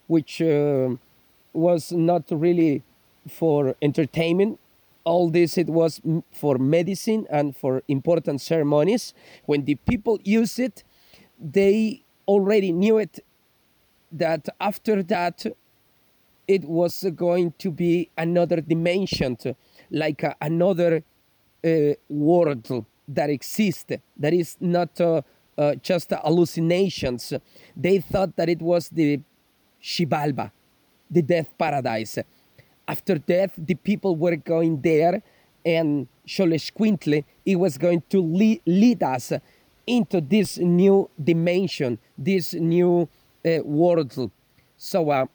which 0.07 0.41
uh, 0.41 0.95
was 1.53 1.91
not 1.91 2.23
really 2.31 2.83
for 3.27 3.75
entertainment. 3.81 4.59
All 5.03 5.29
this 5.29 5.57
it 5.57 5.67
was 5.69 6.01
for 6.31 6.57
medicine 6.57 7.27
and 7.29 7.55
for 7.55 7.83
important 7.87 8.41
ceremonies. 8.41 9.13
When 9.45 9.65
the 9.65 9.75
people 9.75 10.19
use 10.23 10.57
it, 10.57 10.83
they 11.39 12.03
already 12.27 12.71
knew 12.71 12.97
it. 12.97 13.19
That 14.11 14.47
after 14.59 15.03
that, 15.03 15.45
it 16.47 16.63
was 16.63 17.05
going 17.15 17.53
to 17.59 17.71
be 17.71 18.09
another 18.17 18.61
dimension, 18.61 19.37
like 19.91 20.23
another 20.41 21.03
uh, 21.63 21.69
world 22.09 22.85
that 23.07 23.29
exist, 23.29 23.91
that 24.17 24.33
is 24.33 24.57
not 24.59 24.99
uh, 25.01 25.21
uh, 25.57 25.75
just 25.75 26.11
hallucinations. 26.11 27.33
They 27.75 27.99
thought 27.99 28.35
that 28.35 28.49
it 28.49 28.61
was 28.61 28.89
the 28.89 29.19
Xibalba, 29.81 30.51
the 31.09 31.21
death 31.21 31.55
paradise. 31.57 32.17
After 32.87 33.17
death, 33.17 33.53
the 33.57 33.75
people 33.75 34.15
were 34.15 34.35
going 34.35 34.81
there, 34.81 35.21
and 35.65 36.07
Xolexcuintle, 36.27 37.23
it 37.45 37.55
was 37.55 37.77
going 37.77 38.03
to 38.09 38.21
lead, 38.21 38.61
lead 38.65 39.01
us 39.01 39.33
into 39.87 40.21
this 40.21 40.57
new 40.57 41.09
dimension, 41.21 41.97
this 42.17 42.53
new 42.53 43.09
uh, 43.45 43.63
world. 43.63 44.31
So, 44.77 45.09
uh, 45.09 45.25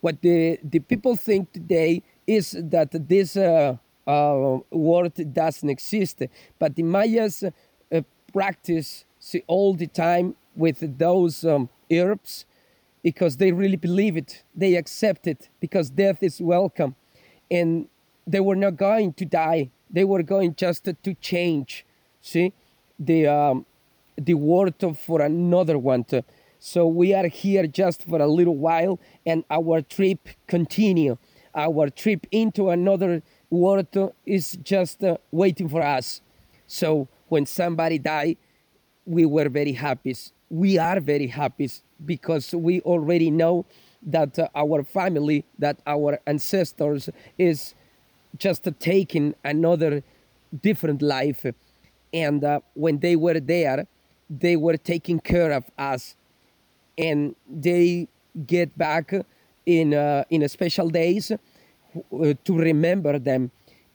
what 0.00 0.20
the, 0.20 0.58
the 0.62 0.80
people 0.80 1.16
think 1.16 1.52
today 1.52 2.02
is 2.26 2.56
that 2.58 2.90
this 3.08 3.36
uh, 3.36 3.76
uh, 4.06 4.58
word 4.70 5.32
doesn't 5.32 5.68
exist. 5.68 6.22
But 6.58 6.74
the 6.74 6.82
Mayas 6.82 7.42
uh, 7.44 8.00
practice 8.32 9.04
see, 9.18 9.42
all 9.46 9.74
the 9.74 9.86
time 9.86 10.36
with 10.54 10.98
those 10.98 11.44
um, 11.44 11.68
herbs 11.90 12.44
because 13.04 13.36
they 13.36 13.52
really 13.52 13.76
believe 13.76 14.16
it. 14.16 14.42
They 14.56 14.74
accept 14.74 15.28
it 15.28 15.50
because 15.60 15.90
death 15.90 16.22
is 16.22 16.40
welcome. 16.40 16.96
And 17.50 17.86
they 18.26 18.40
were 18.40 18.56
not 18.56 18.76
going 18.76 19.12
to 19.12 19.26
die. 19.26 19.70
They 19.90 20.04
were 20.04 20.22
going 20.22 20.56
just 20.56 20.84
to, 20.86 21.14
change, 21.20 21.84
see, 22.22 22.54
the, 22.98 23.26
um, 23.26 23.66
the 24.16 24.34
word 24.34 24.74
for 24.96 25.20
another 25.20 25.78
one. 25.78 26.04
To, 26.04 26.24
so 26.58 26.86
we 26.88 27.12
are 27.12 27.28
here 27.28 27.66
just 27.66 28.04
for 28.04 28.20
a 28.22 28.26
little 28.26 28.56
while 28.56 28.98
and 29.26 29.44
our 29.50 29.82
trip 29.82 30.30
continue. 30.46 31.18
Our 31.54 31.90
trip 31.90 32.26
into 32.32 32.70
another 32.70 33.22
world 33.50 34.12
is 34.24 34.58
just 34.62 35.04
uh, 35.04 35.18
waiting 35.30 35.68
for 35.68 35.82
us. 35.82 36.22
So 36.66 37.06
when 37.28 37.44
somebody 37.44 37.98
die, 37.98 38.36
we 39.04 39.26
were 39.26 39.50
very 39.50 39.72
happy. 39.72 40.16
We 40.54 40.78
are 40.78 41.00
very 41.00 41.26
happy 41.26 41.68
because 42.06 42.54
we 42.54 42.80
already 42.82 43.28
know 43.28 43.66
that 44.06 44.38
uh, 44.38 44.48
our 44.54 44.84
family, 44.84 45.44
that 45.58 45.78
our 45.84 46.20
ancestors 46.28 47.10
is 47.36 47.74
just 48.38 48.68
taking 48.78 49.34
another 49.44 50.04
different 50.62 51.02
life. 51.02 51.44
And 52.12 52.44
uh, 52.44 52.60
when 52.74 53.00
they 53.00 53.16
were 53.16 53.40
there, 53.40 53.88
they 54.30 54.54
were 54.54 54.76
taking 54.76 55.18
care 55.18 55.50
of 55.50 55.64
us. 55.76 56.14
And 56.96 57.34
they 57.50 58.06
get 58.46 58.78
back 58.78 59.12
in 59.66 59.92
uh, 59.92 60.22
in 60.30 60.48
special 60.48 60.88
days 60.88 61.32
uh, 61.32 61.36
to 62.44 62.52
remember 62.56 63.18
them. 63.18 63.50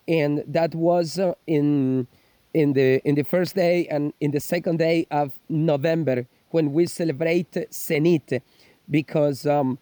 And 0.06 0.44
that 0.46 0.74
was 0.74 1.18
uh, 1.18 1.32
in 1.46 2.06
in 2.52 2.74
the 2.74 3.00
in 3.08 3.14
the 3.14 3.22
first 3.24 3.54
day 3.54 3.86
and 3.88 4.12
in 4.20 4.30
the 4.30 4.40
second 4.40 4.78
day 4.78 5.06
of 5.10 5.32
November 5.48 6.26
when 6.50 6.72
we 6.72 6.86
celebrate 6.86 7.52
Zenit 7.70 8.42
because 8.88 9.46
um, 9.46 9.78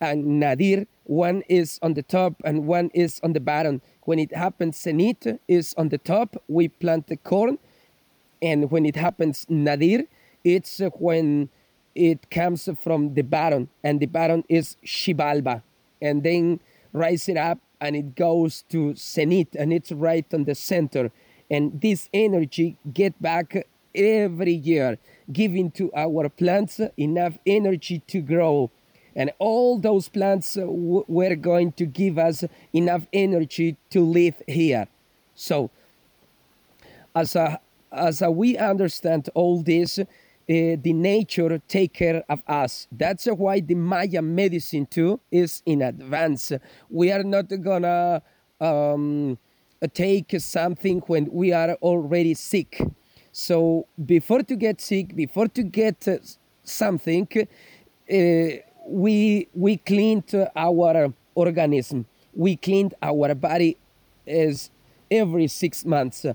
and 0.00 0.40
Nadir 0.40 0.86
one 1.04 1.42
is 1.48 1.78
on 1.82 1.94
the 1.94 2.02
top 2.02 2.34
and 2.44 2.66
one 2.66 2.90
is 2.94 3.20
on 3.22 3.32
the 3.32 3.40
bottom 3.40 3.80
when 4.02 4.18
it 4.18 4.34
happens 4.34 4.82
Zenit 4.82 5.38
is 5.48 5.74
on 5.76 5.88
the 5.88 5.98
top 5.98 6.36
we 6.48 6.68
plant 6.68 7.06
the 7.08 7.16
corn 7.16 7.58
and 8.40 8.70
when 8.70 8.84
it 8.86 8.96
happens 8.96 9.46
Nadir 9.48 10.04
it's 10.44 10.80
when 10.94 11.48
it 11.94 12.30
comes 12.30 12.68
from 12.82 13.14
the 13.14 13.22
baron, 13.22 13.68
and 13.82 14.00
the 14.00 14.06
baron 14.06 14.44
is 14.48 14.76
Xibalba, 14.84 15.62
And 16.00 16.22
then 16.22 16.60
rise 16.92 17.28
it 17.28 17.36
up 17.36 17.58
and 17.80 17.96
it 17.96 18.14
goes 18.14 18.62
to 18.70 18.92
Zenit, 18.94 19.56
and 19.58 19.72
it's 19.72 19.92
right 19.92 20.26
on 20.32 20.44
the 20.44 20.54
center. 20.54 21.10
And 21.50 21.80
this 21.80 22.08
energy 22.14 22.78
get 22.92 23.20
back 23.20 23.66
every 23.94 24.54
year, 24.54 24.98
giving 25.32 25.70
to 25.72 25.90
our 25.94 26.28
plants 26.28 26.80
enough 26.96 27.38
energy 27.46 28.02
to 28.08 28.20
grow. 28.20 28.70
And 29.14 29.30
all 29.38 29.78
those 29.78 30.08
plants 30.08 30.56
were 30.60 31.34
going 31.36 31.72
to 31.72 31.86
give 31.86 32.18
us 32.18 32.44
enough 32.72 33.06
energy 33.12 33.76
to 33.90 34.00
live 34.00 34.42
here. 34.46 34.88
So, 35.34 35.70
as 37.14 37.36
a, 37.36 37.60
as 37.90 38.22
a, 38.22 38.30
we 38.30 38.56
understand 38.56 39.28
all 39.34 39.62
this, 39.62 39.98
uh, 39.98 40.04
the 40.48 40.92
nature 40.92 41.60
take 41.68 41.92
care 41.92 42.24
of 42.28 42.42
us. 42.48 42.88
That's 42.90 43.26
why 43.26 43.60
the 43.60 43.74
Maya 43.74 44.22
medicine 44.22 44.86
too 44.86 45.20
is 45.30 45.62
in 45.66 45.82
advance. 45.82 46.52
We 46.90 47.12
are 47.12 47.22
not 47.22 47.48
gonna 47.62 48.22
um, 48.60 49.38
take 49.94 50.34
something 50.38 51.00
when 51.06 51.28
we 51.30 51.52
are 51.52 51.74
already 51.74 52.34
sick. 52.34 52.80
So 53.32 53.86
before 54.04 54.42
to 54.42 54.56
get 54.56 54.80
sick, 54.80 55.16
before 55.16 55.48
to 55.48 55.62
get 55.62 56.06
uh, 56.06 56.18
something, 56.62 57.26
uh, 57.34 58.14
we 58.86 59.48
we 59.54 59.78
cleaned 59.78 60.34
our 60.54 61.12
organism. 61.34 62.06
We 62.34 62.56
cleaned 62.56 62.94
our 63.02 63.34
body 63.34 63.78
as 64.26 64.70
every 65.10 65.46
six 65.48 65.84
months. 65.84 66.26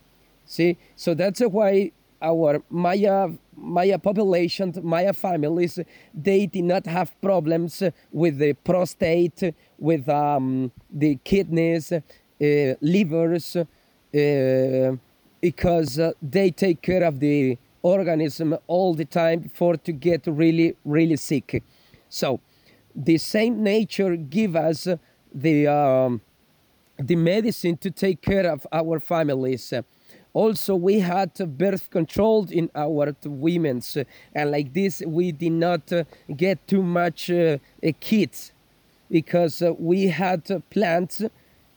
See, 0.46 0.78
so 0.96 1.14
that's 1.14 1.42
why 1.42 1.92
our 2.20 2.64
Maya 2.70 3.30
Maya 3.56 4.00
population, 4.00 4.74
Maya 4.82 5.14
families, 5.14 5.80
they 6.14 6.48
did 6.48 6.64
not 6.64 6.86
have 6.88 7.20
problems 7.22 7.84
with 8.12 8.38
the 8.40 8.54
prostate, 8.54 9.54
with 9.78 10.08
um, 10.10 10.72
the 10.92 11.20
kidneys, 11.24 11.92
uh, 11.92 12.02
livers, 12.82 13.56
uh, 13.56 13.66
because 15.42 16.00
uh, 16.00 16.12
they 16.22 16.52
take 16.52 16.82
care 16.82 17.04
of 17.04 17.20
the 17.20 17.58
organism 17.82 18.58
all 18.68 18.94
the 18.94 19.06
time 19.06 19.50
for 19.54 19.78
to 19.78 19.92
get 19.92 20.24
really, 20.28 20.76
really 20.84 21.16
sick. 21.16 21.64
So, 22.10 22.40
the 22.96 23.18
same 23.18 23.64
nature 23.64 24.16
give 24.16 24.56
us 24.56 24.88
the 25.34 25.68
um, 25.68 26.22
the 26.98 27.16
medicine 27.16 27.78
to 27.78 27.92
take 27.92 28.22
care 28.22 28.50
of 28.50 28.66
our 28.72 29.00
families 29.00 29.72
also 30.34 30.76
we 30.76 31.00
had 31.00 31.34
birth 31.58 31.90
control 31.90 32.48
in 32.52 32.70
our 32.76 33.16
women's 33.26 33.98
and 34.36 34.52
like 34.52 34.74
this 34.74 35.02
we 35.06 35.32
did 35.32 35.52
not 35.52 35.92
uh, 35.92 36.04
get 36.36 36.68
too 36.68 36.84
much 36.84 37.30
uh, 37.32 37.58
kids 38.00 38.52
because 39.10 39.62
uh, 39.62 39.74
we 39.80 40.08
had 40.08 40.44
plants 40.70 41.24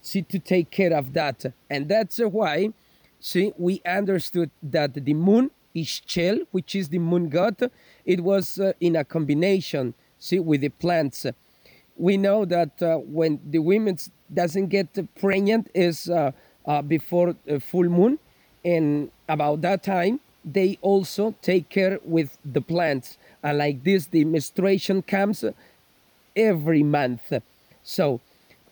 to 0.02 0.38
take 0.38 0.70
care 0.70 0.92
of 0.92 1.12
that 1.12 1.44
and 1.68 1.88
that's 1.88 2.18
why 2.18 2.70
see 3.20 3.52
we 3.56 3.80
understood 3.84 4.50
that 4.62 4.94
the 4.94 5.14
moon 5.14 5.50
Ixchel, 5.74 6.46
which 6.50 6.74
is 6.74 6.88
the 6.88 6.98
moon 6.98 7.28
god, 7.28 7.70
it 8.04 8.20
was 8.20 8.58
uh, 8.58 8.72
in 8.80 8.96
a 8.96 9.04
combination, 9.04 9.94
see, 10.18 10.40
with 10.40 10.62
the 10.62 10.68
plants. 10.68 11.26
We 11.96 12.16
know 12.16 12.44
that 12.44 12.82
uh, 12.82 12.96
when 12.96 13.38
the 13.48 13.60
women 13.60 13.96
doesn't 14.32 14.66
get 14.66 14.88
pregnant 15.20 15.70
is 15.72 16.10
uh, 16.10 16.32
before 16.82 17.36
full 17.60 17.88
moon, 17.88 18.18
and 18.64 19.10
about 19.28 19.60
that 19.62 19.82
time 19.82 20.20
they 20.44 20.78
also 20.80 21.34
take 21.42 21.68
care 21.68 21.98
with 22.04 22.38
the 22.44 22.60
plants. 22.60 23.18
And 23.42 23.58
like 23.58 23.84
this 23.84 24.06
the 24.06 24.24
menstruation 24.24 25.02
comes 25.02 25.44
every 26.34 26.82
month. 26.82 27.32
So 27.82 28.20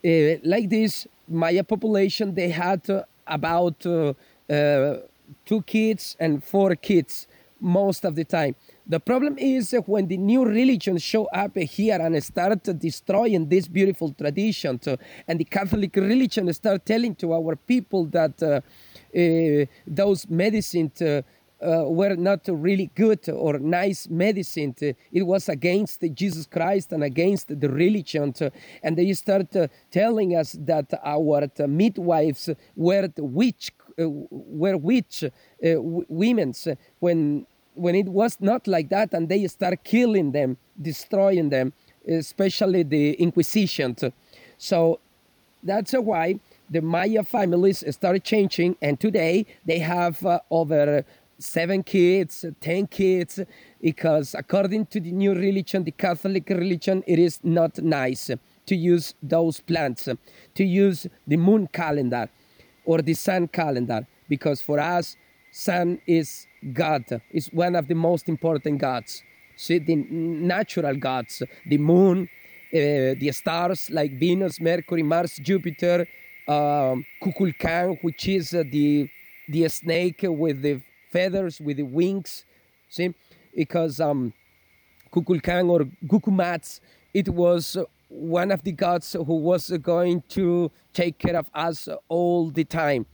uh, 0.04 0.36
like 0.44 0.68
this 0.70 1.06
maya 1.28 1.64
population 1.64 2.34
they 2.34 2.48
had 2.48 2.88
uh, 2.88 3.02
about 3.26 3.84
uh, 3.84 4.10
uh 4.10 4.14
two 4.48 5.62
kids 5.62 6.16
and 6.18 6.42
four 6.42 6.74
kids 6.74 7.26
most 7.60 8.04
of 8.04 8.14
the 8.14 8.24
time 8.24 8.54
the 8.86 9.00
problem 9.00 9.36
is 9.36 9.74
when 9.86 10.06
the 10.06 10.16
new 10.16 10.44
religions 10.44 11.02
show 11.02 11.24
up 11.26 11.56
here 11.58 12.00
and 12.00 12.22
start 12.22 12.62
destroying 12.78 13.48
this 13.48 13.68
beautiful 13.68 14.12
tradition 14.12 14.80
and 15.26 15.38
the 15.38 15.44
catholic 15.44 15.94
religion 15.96 16.52
start 16.52 16.86
telling 16.86 17.14
to 17.14 17.34
our 17.34 17.56
people 17.56 18.06
that 18.06 18.42
uh, 18.42 18.60
uh, 19.16 19.66
those 19.86 20.28
medicines 20.28 21.00
uh, 21.02 21.22
uh, 21.60 21.84
were 21.88 22.14
not 22.14 22.40
really 22.46 22.90
good 22.94 23.28
or 23.30 23.58
nice 23.58 24.08
medicine. 24.08 24.74
It 24.78 25.22
was 25.22 25.48
against 25.48 26.02
Jesus 26.14 26.46
Christ 26.46 26.92
and 26.92 27.02
against 27.02 27.48
the 27.48 27.68
religion. 27.68 28.32
And 28.82 28.96
they 28.96 29.12
start 29.14 29.56
telling 29.90 30.36
us 30.36 30.56
that 30.60 30.92
our 31.02 31.48
midwives 31.66 32.50
were 32.76 33.08
witch, 33.16 33.72
Uh, 33.98 34.08
were 34.30 34.76
witch 34.76 35.24
uh, 35.24 35.28
women 36.08 36.54
uh, 36.68 36.74
when 37.00 37.44
when 37.74 37.96
it 37.96 38.06
was 38.06 38.36
not 38.40 38.66
like 38.68 38.88
that, 38.90 39.12
and 39.12 39.28
they 39.28 39.44
start 39.48 39.82
killing 39.82 40.30
them, 40.30 40.56
destroying 40.80 41.48
them, 41.48 41.72
especially 42.06 42.84
the 42.84 43.14
Inquisition. 43.14 43.96
So 44.56 45.00
that's 45.64 45.92
why 45.92 46.38
the 46.70 46.80
Maya 46.80 47.24
families 47.24 47.82
started 47.90 48.22
changing, 48.22 48.76
and 48.80 49.00
today 49.00 49.46
they 49.64 49.80
have 49.80 50.24
uh, 50.24 50.38
over 50.50 51.04
seven 51.40 51.82
kids, 51.82 52.44
ten 52.60 52.86
kids, 52.86 53.40
because 53.80 54.34
according 54.34 54.86
to 54.86 55.00
the 55.00 55.10
new 55.10 55.34
religion, 55.34 55.82
the 55.82 55.92
Catholic 55.92 56.48
religion, 56.50 57.02
it 57.06 57.18
is 57.18 57.40
not 57.42 57.78
nice 57.78 58.30
to 58.66 58.76
use 58.76 59.14
those 59.22 59.60
plants, 59.60 60.08
to 60.54 60.64
use 60.64 61.08
the 61.26 61.36
moon 61.36 61.66
calendar 61.72 62.28
or 62.88 63.02
the 63.02 63.12
sun 63.12 63.46
calendar, 63.48 64.06
because 64.30 64.62
for 64.62 64.78
us, 64.80 65.16
sun 65.52 66.00
is 66.06 66.46
God, 66.72 67.04
is 67.30 67.46
one 67.52 67.74
of 67.76 67.86
the 67.86 67.94
most 67.94 68.28
important 68.30 68.78
gods. 68.80 69.22
See, 69.56 69.78
the 69.78 69.96
natural 69.96 70.96
gods, 70.96 71.42
the 71.66 71.76
moon, 71.76 72.16
uh, 72.72 73.12
the 73.22 73.30
stars 73.32 73.90
like 73.90 74.12
Venus, 74.18 74.58
Mercury, 74.58 75.02
Mars, 75.02 75.38
Jupiter, 75.48 76.06
um, 76.46 77.04
Kukulkan, 77.22 77.98
which 78.02 78.26
is 78.28 78.54
uh, 78.54 78.62
the 78.76 79.10
the 79.48 79.68
snake 79.68 80.20
with 80.22 80.62
the 80.62 80.80
feathers, 81.10 81.60
with 81.60 81.76
the 81.76 81.88
wings. 81.98 82.46
See, 82.88 83.14
because 83.54 84.00
um, 84.00 84.32
Kukulkan 85.12 85.68
or 85.68 85.80
Gukumats, 86.12 86.80
it 87.12 87.28
was 87.28 87.76
one 88.08 88.50
of 88.50 88.62
the 88.62 88.72
gods 88.72 89.12
who 89.12 89.36
was 89.36 89.70
going 89.82 90.22
to 90.28 90.70
take 90.92 91.18
care 91.18 91.36
of 91.36 91.50
us 91.54 91.88
all 92.08 92.50
the 92.50 92.64
time. 92.64 93.06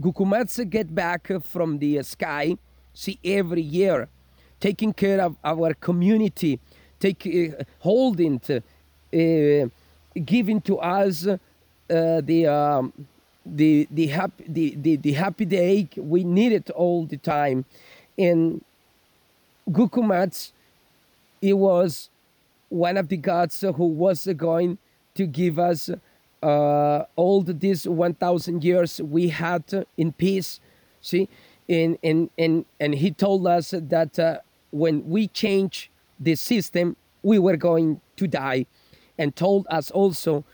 Gukumats 0.00 0.68
get 0.68 0.94
back 0.94 1.30
from 1.42 1.78
the 1.78 2.02
sky 2.02 2.56
see 2.94 3.18
every 3.24 3.62
year, 3.62 4.08
taking 4.60 4.92
care 4.92 5.20
of 5.20 5.36
our 5.44 5.74
community, 5.74 6.60
take 7.00 7.26
uh, 7.26 7.62
holding, 7.80 8.38
to, 8.40 8.56
uh, 8.58 9.68
giving 10.24 10.60
to 10.62 10.78
us 10.78 11.26
uh, 11.26 11.38
the. 11.88 12.46
Um, 12.46 12.92
the 13.44 13.88
the 13.90 14.06
happy 14.06 14.44
the, 14.46 14.76
the, 14.76 14.94
the 14.94 15.12
happy 15.14 15.44
day 15.44 15.88
we 15.96 16.22
need 16.22 16.52
it 16.52 16.70
all 16.70 17.04
the 17.06 17.16
time 17.16 17.64
and 18.16 18.64
Gukumats 19.68 20.52
it 21.40 21.54
was 21.54 22.08
one 22.72 22.96
of 22.96 23.08
the 23.08 23.16
gods 23.16 23.60
who 23.60 23.86
was 23.86 24.26
going 24.36 24.78
to 25.14 25.26
give 25.26 25.58
us 25.58 25.90
uh, 26.42 27.04
all 27.16 27.42
these 27.42 27.86
1000 27.86 28.64
years 28.64 29.00
we 29.00 29.28
had 29.28 29.86
in 29.96 30.12
peace. 30.12 30.60
See 31.00 31.28
and 31.68 31.98
and 32.02 32.30
and, 32.38 32.64
and 32.80 32.94
he 32.94 33.10
told 33.10 33.46
us 33.46 33.74
that 33.76 34.18
uh, 34.18 34.38
when 34.70 35.08
we 35.08 35.28
change 35.28 35.90
the 36.18 36.34
system 36.34 36.96
we 37.22 37.38
were 37.38 37.56
going 37.56 38.00
to 38.16 38.26
die. 38.26 38.66
And 39.18 39.36
told 39.36 39.66
us 39.70 39.90
also 39.90 40.44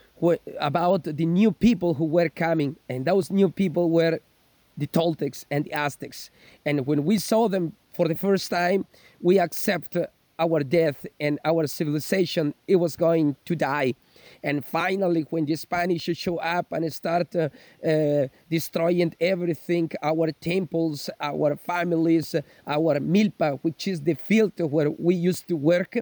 about 0.58 1.04
the 1.04 1.24
new 1.24 1.52
people 1.52 1.94
who 1.94 2.04
were 2.04 2.28
coming, 2.28 2.76
and 2.88 3.04
those 3.04 3.30
new 3.30 3.48
people 3.48 3.88
were 3.88 4.18
the 4.76 4.86
Toltecs 4.88 5.44
and 5.50 5.64
the 5.64 5.72
Aztecs. 5.72 6.30
And 6.66 6.86
when 6.86 7.04
we 7.04 7.18
saw 7.18 7.48
them 7.48 7.74
for 7.92 8.08
the 8.08 8.16
first 8.16 8.50
time, 8.50 8.84
we 9.20 9.38
accept 9.38 9.96
our 10.38 10.60
death 10.60 11.06
and 11.18 11.38
our 11.44 11.66
civilization 11.66 12.54
it 12.66 12.76
was 12.76 12.96
going 12.96 13.36
to 13.44 13.54
die. 13.56 13.94
And 14.42 14.64
finally, 14.64 15.26
when 15.30 15.44
the 15.44 15.56
Spanish 15.56 16.04
show 16.14 16.36
up 16.36 16.72
and 16.72 16.92
start 16.92 17.34
uh, 17.34 17.48
uh, 17.84 18.28
destroying 18.50 19.14
everything, 19.20 19.90
our 20.02 20.30
temples, 20.32 21.10
our 21.20 21.56
families, 21.56 22.34
our 22.66 23.00
milpa, 23.00 23.58
which 23.62 23.88
is 23.88 24.00
the 24.02 24.14
field 24.14 24.52
where 24.58 24.90
we 24.90 25.14
used 25.14 25.48
to 25.48 25.56
work, 25.56 25.96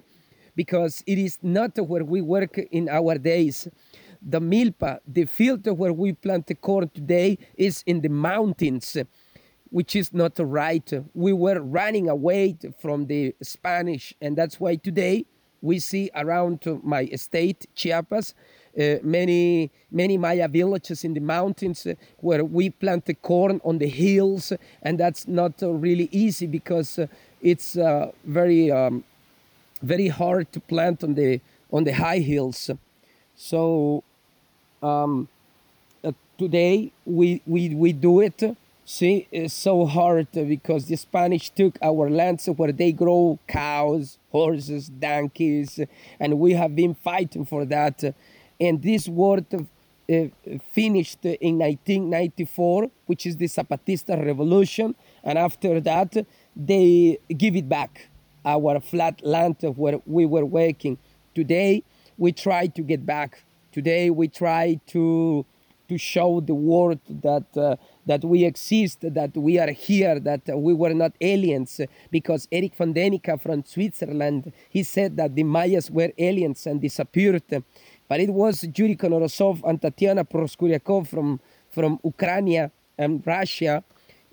because 0.55 1.03
it 1.05 1.17
is 1.17 1.37
not 1.41 1.77
where 1.77 2.03
we 2.03 2.21
work 2.21 2.57
in 2.57 2.89
our 2.89 3.17
days 3.17 3.67
the 4.21 4.39
milpa, 4.39 4.99
the 5.07 5.25
field 5.25 5.65
where 5.77 5.93
we 5.93 6.13
plant 6.13 6.47
the 6.47 6.55
corn 6.55 6.89
today, 6.93 7.37
is 7.55 7.83
in 7.85 8.01
the 8.01 8.09
mountains, 8.09 8.97
which 9.69 9.95
is 9.95 10.13
not 10.13 10.33
right. 10.39 10.91
We 11.13 11.33
were 11.33 11.59
running 11.61 12.09
away 12.09 12.57
from 12.79 13.07
the 13.07 13.35
Spanish, 13.41 14.13
and 14.21 14.35
that's 14.37 14.59
why 14.59 14.75
today 14.75 15.25
we 15.61 15.79
see 15.79 16.09
around 16.15 16.59
my 16.83 17.03
estate, 17.03 17.65
Chiapas, 17.75 18.33
uh, 18.79 18.97
many 19.01 19.71
many 19.91 20.17
Maya 20.17 20.47
villages 20.47 21.03
in 21.03 21.13
the 21.13 21.19
mountains 21.19 21.85
uh, 21.85 21.95
where 22.17 22.45
we 22.45 22.69
plant 22.69 23.05
the 23.05 23.15
corn 23.15 23.59
on 23.63 23.79
the 23.79 23.87
hills, 23.87 24.53
and 24.83 24.99
that's 24.99 25.27
not 25.27 25.53
really 25.61 26.09
easy 26.11 26.45
because 26.45 26.99
uh, 26.99 27.07
it's 27.41 27.77
uh, 27.77 28.11
very 28.23 28.71
um, 28.71 29.03
very 29.81 30.09
hard 30.09 30.51
to 30.51 30.59
plant 30.59 31.03
on 31.03 31.15
the 31.15 31.41
on 31.71 31.83
the 31.83 31.93
high 31.93 32.19
hills. 32.19 32.69
So 33.35 34.03
um, 34.81 35.27
today 36.37 36.91
we, 37.05 37.41
we, 37.45 37.69
we 37.69 37.93
do 37.93 38.21
it. 38.21 38.43
See, 38.89 39.27
it's 39.33 39.53
so 39.53 39.85
hard 39.85 40.31
because 40.31 40.85
the 40.85 40.95
Spanish 40.95 41.49
took 41.49 41.77
our 41.81 42.09
lands 42.09 42.45
where 42.45 42.71
they 42.71 42.93
grow 42.93 43.37
cows, 43.45 44.17
horses, 44.31 44.87
donkeys, 44.87 45.77
and 46.21 46.39
we 46.39 46.53
have 46.53 46.73
been 46.73 46.95
fighting 46.95 47.43
for 47.43 47.65
that. 47.65 48.01
And 48.57 48.81
this 48.81 49.09
war 49.09 49.39
uh, 49.39 49.63
finished 50.71 51.25
in 51.25 51.59
1994, 51.59 52.89
which 53.07 53.25
is 53.25 53.35
the 53.35 53.47
Zapatista 53.47 54.25
revolution. 54.25 54.95
And 55.21 55.37
after 55.37 55.81
that, 55.81 56.25
they 56.55 57.17
give 57.35 57.57
it 57.57 57.67
back, 57.67 58.07
our 58.45 58.79
flat 58.79 59.21
land 59.21 59.57
where 59.75 59.99
we 60.05 60.25
were 60.25 60.45
working. 60.45 60.97
Today, 61.35 61.83
we 62.17 62.31
try 62.31 62.67
to 62.67 62.81
get 62.83 63.05
back 63.05 63.43
Today 63.77 64.09
we 64.09 64.27
try 64.27 64.79
to 64.87 65.45
to 65.87 65.97
show 65.97 66.39
the 66.39 66.55
world 66.55 66.99
that 67.09 67.45
uh, 67.55 67.75
that 68.05 68.23
we 68.23 68.45
exist, 68.45 68.99
that 69.01 69.35
we 69.35 69.59
are 69.59 69.71
here, 69.71 70.19
that 70.19 70.41
we 70.47 70.73
were 70.73 70.93
not 70.93 71.13
aliens. 71.19 71.81
Because 72.11 72.47
Erich 72.51 72.75
von 72.75 72.93
Däniken 72.93 73.39
from 73.39 73.63
Switzerland, 73.63 74.51
he 74.69 74.83
said 74.83 75.17
that 75.17 75.35
the 75.35 75.43
Mayas 75.43 75.91
were 75.91 76.11
aliens 76.17 76.65
and 76.67 76.81
disappeared. 76.81 77.63
But 78.07 78.19
it 78.21 78.29
was 78.29 78.65
Yuri 78.75 78.95
Knorozov 78.95 79.61
and 79.67 79.81
Tatiana 79.81 80.23
Proskouriakoff 80.23 81.07
from, 81.07 81.39
from 81.69 81.99
Ukraine 82.03 82.71
and 82.97 83.21
Russia 83.25 83.83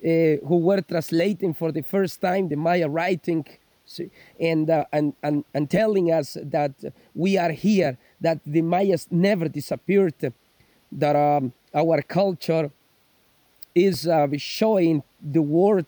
uh, 0.03 0.07
who 0.47 0.57
were 0.57 0.81
translating 0.81 1.53
for 1.53 1.71
the 1.71 1.81
first 1.81 2.21
time 2.21 2.47
the 2.47 2.55
Maya 2.55 2.87
writing 2.87 3.45
and, 4.39 4.69
uh, 4.69 4.85
and, 4.91 5.13
and, 5.21 5.43
and 5.53 5.69
telling 5.69 6.11
us 6.11 6.37
that 6.41 6.73
we 7.13 7.37
are 7.37 7.51
here, 7.51 7.97
that 8.21 8.39
the 8.45 8.61
Mayas 8.61 9.07
never 9.11 9.47
disappeared, 9.47 10.33
that 10.95 11.15
um, 11.15 11.53
our 11.73 12.01
culture 12.01 12.71
is 13.73 14.07
uh, 14.07 14.27
showing 14.37 15.03
the 15.21 15.41
world 15.41 15.85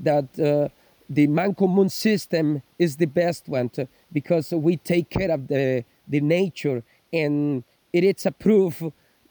that 0.00 0.38
uh, 0.38 0.68
the 1.08 1.26
Mancomun 1.28 1.90
system 1.90 2.62
is 2.78 2.96
the 2.96 3.06
best 3.06 3.48
one 3.48 3.70
because 4.12 4.50
we 4.52 4.76
take 4.76 5.10
care 5.10 5.30
of 5.30 5.46
the, 5.46 5.84
the 6.08 6.20
nature. 6.20 6.82
And 7.12 7.62
it 7.92 8.02
is 8.02 8.26
a 8.26 8.32
proof 8.32 8.82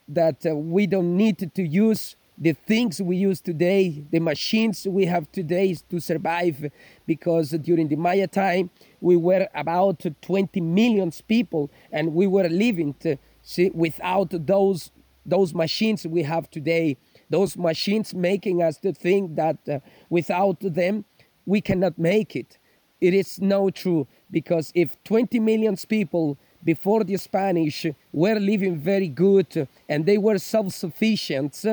that 0.07 0.45
uh, 0.45 0.55
we 0.55 0.88
don't 0.88 1.17
need 1.17 1.51
to 1.53 1.63
use 1.63 2.15
the 2.38 2.53
things 2.53 3.01
we 3.01 3.15
use 3.15 3.39
today, 3.39 4.03
the 4.11 4.19
machines 4.19 4.85
we 4.88 5.05
have 5.05 5.31
today 5.31 5.75
to 5.89 5.99
survive, 5.99 6.69
because 7.07 7.51
during 7.51 7.88
the 7.88 7.95
Maya 7.95 8.27
time 8.27 8.69
we 8.99 9.15
were 9.15 9.47
about 9.55 10.05
20 10.21 10.59
million 10.61 11.11
people, 11.27 11.69
and 11.91 12.13
we 12.13 12.27
were 12.27 12.49
living 12.49 12.93
to, 12.99 13.15
see, 13.41 13.71
without 13.73 14.31
those 14.45 14.91
those 15.25 15.53
machines 15.53 16.05
we 16.05 16.23
have 16.23 16.49
today. 16.49 16.97
Those 17.29 17.57
machines 17.57 18.13
making 18.13 18.61
us 18.61 18.77
to 18.77 18.93
think 18.93 19.35
that 19.35 19.57
uh, 19.67 19.79
without 20.09 20.57
them 20.59 21.05
we 21.45 21.61
cannot 21.61 21.97
make 21.97 22.35
it. 22.35 22.57
It 23.01 23.13
is 23.13 23.39
no 23.39 23.69
true 23.69 24.07
because 24.31 24.71
if 24.73 25.01
20 25.03 25.39
million 25.39 25.75
people 25.77 26.38
before 26.63 27.03
the 27.03 27.17
Spanish 27.17 27.85
were 28.11 28.39
living 28.39 28.77
very 28.79 29.07
good 29.07 29.67
and 29.88 30.05
they 30.05 30.17
were 30.17 30.39
self-sufficient 30.39 31.63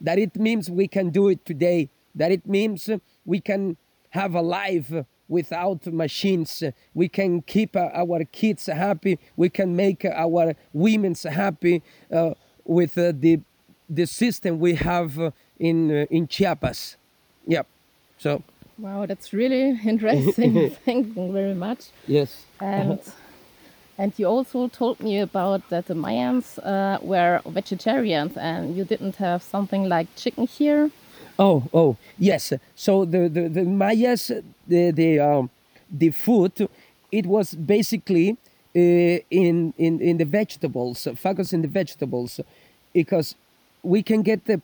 that 0.00 0.18
it 0.18 0.36
means 0.36 0.70
we 0.70 0.88
can 0.88 1.10
do 1.10 1.28
it 1.28 1.44
today, 1.44 1.88
that 2.14 2.30
it 2.30 2.46
means 2.46 2.90
we 3.24 3.40
can 3.40 3.76
have 4.10 4.34
a 4.34 4.40
life 4.40 4.92
without 5.28 5.86
machines. 5.86 6.62
We 6.92 7.08
can 7.08 7.42
keep 7.42 7.76
our 7.76 8.24
kids 8.24 8.66
happy. 8.66 9.18
We 9.36 9.48
can 9.48 9.74
make 9.74 10.04
our 10.04 10.54
women 10.72 11.14
happy 11.14 11.82
uh, 12.12 12.34
with 12.64 12.98
uh, 12.98 13.12
the 13.14 13.40
the 13.88 14.06
system 14.06 14.58
we 14.58 14.74
have 14.74 15.32
in 15.58 15.90
uh, 15.90 16.06
in 16.10 16.26
Chiapas. 16.26 16.96
Yep. 17.46 17.66
So. 18.18 18.42
Wow, 18.76 19.06
that's 19.06 19.32
really 19.32 19.78
interesting. 19.84 20.70
Thank 20.84 21.16
you 21.16 21.32
very 21.32 21.54
much. 21.54 21.90
Yes. 22.08 22.44
And 22.60 22.98
And 23.96 24.12
you 24.18 24.26
also 24.26 24.68
told 24.68 25.00
me 25.00 25.20
about 25.20 25.68
that 25.70 25.86
the 25.86 25.94
Mayans 25.94 26.58
uh, 26.58 26.98
were 27.00 27.40
vegetarians 27.46 28.36
and 28.36 28.76
you 28.76 28.84
didn't 28.84 29.16
have 29.16 29.42
something 29.42 29.88
like 29.88 30.08
chicken 30.16 30.46
here. 30.46 30.90
Oh, 31.38 31.68
oh, 31.72 31.96
yes. 32.18 32.52
So 32.74 33.04
the, 33.04 33.28
the, 33.28 33.48
the 33.48 33.64
Mayas, 33.64 34.30
the, 34.66 34.90
the, 34.90 35.20
um, 35.20 35.50
the 35.90 36.10
food, 36.10 36.68
it 37.12 37.26
was 37.26 37.54
basically 37.54 38.32
uh, 38.32 38.36
in, 38.74 39.72
in, 39.78 40.00
in 40.00 40.18
the 40.18 40.24
vegetables, 40.24 41.06
focus 41.16 41.52
in 41.52 41.62
the 41.62 41.68
vegetables, 41.68 42.40
because 42.92 43.34
we 43.82 44.02
can 44.02 44.22
get 44.22 44.44
the 44.46 44.60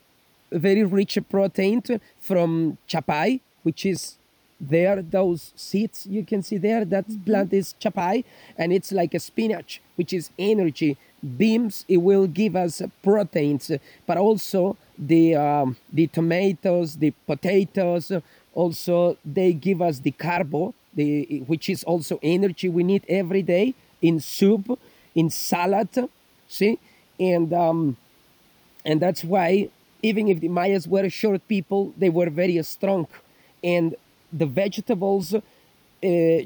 very 0.50 0.82
rich 0.82 1.18
protein 1.30 1.82
from 2.18 2.78
chapai, 2.88 3.40
which 3.62 3.86
is 3.86 4.16
there 4.60 5.00
those 5.00 5.52
seeds 5.56 6.06
you 6.06 6.22
can 6.22 6.42
see 6.42 6.58
there 6.58 6.84
that 6.84 7.08
mm-hmm. 7.08 7.24
plant 7.24 7.52
is 7.52 7.74
chapai 7.80 8.22
and 8.58 8.72
it's 8.72 8.92
like 8.92 9.14
a 9.14 9.18
spinach 9.18 9.80
which 9.96 10.12
is 10.12 10.30
energy 10.38 10.98
beans 11.38 11.86
it 11.88 11.96
will 11.96 12.26
give 12.26 12.54
us 12.54 12.82
proteins 13.02 13.70
but 14.06 14.18
also 14.18 14.76
the 14.98 15.34
um, 15.34 15.76
the 15.92 16.06
tomatoes 16.08 16.96
the 16.96 17.10
potatoes 17.26 18.12
also 18.52 19.16
they 19.24 19.52
give 19.54 19.80
us 19.80 20.00
the 20.00 20.10
carbo 20.10 20.74
the 20.94 21.42
which 21.46 21.70
is 21.70 21.82
also 21.84 22.18
energy 22.22 22.68
we 22.68 22.82
need 22.82 23.02
every 23.08 23.42
day 23.42 23.74
in 24.02 24.20
soup 24.20 24.78
in 25.14 25.30
salad 25.30 25.88
see 26.48 26.78
and 27.18 27.52
um 27.52 27.96
and 28.84 29.00
that's 29.00 29.24
why 29.24 29.68
even 30.02 30.28
if 30.28 30.40
the 30.40 30.48
mayas 30.48 30.86
were 30.88 31.08
short 31.08 31.46
people 31.48 31.92
they 31.96 32.08
were 32.08 32.30
very 32.30 32.62
strong 32.62 33.06
and 33.62 33.94
the 34.32 34.46
vegetables 34.46 35.34
uh, 35.34 35.40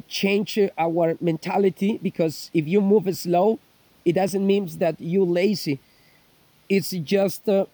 change 0.08 0.58
our 0.78 1.16
mentality 1.20 1.98
because 2.02 2.50
if 2.52 2.66
you 2.66 2.80
move 2.80 3.14
slow, 3.16 3.58
it 4.04 4.14
doesn't 4.14 4.44
mean 4.46 4.66
that 4.78 4.96
you're 5.00 5.26
lazy. 5.26 5.78
It's 6.68 6.90
just 6.90 7.48
uh, 7.48 7.66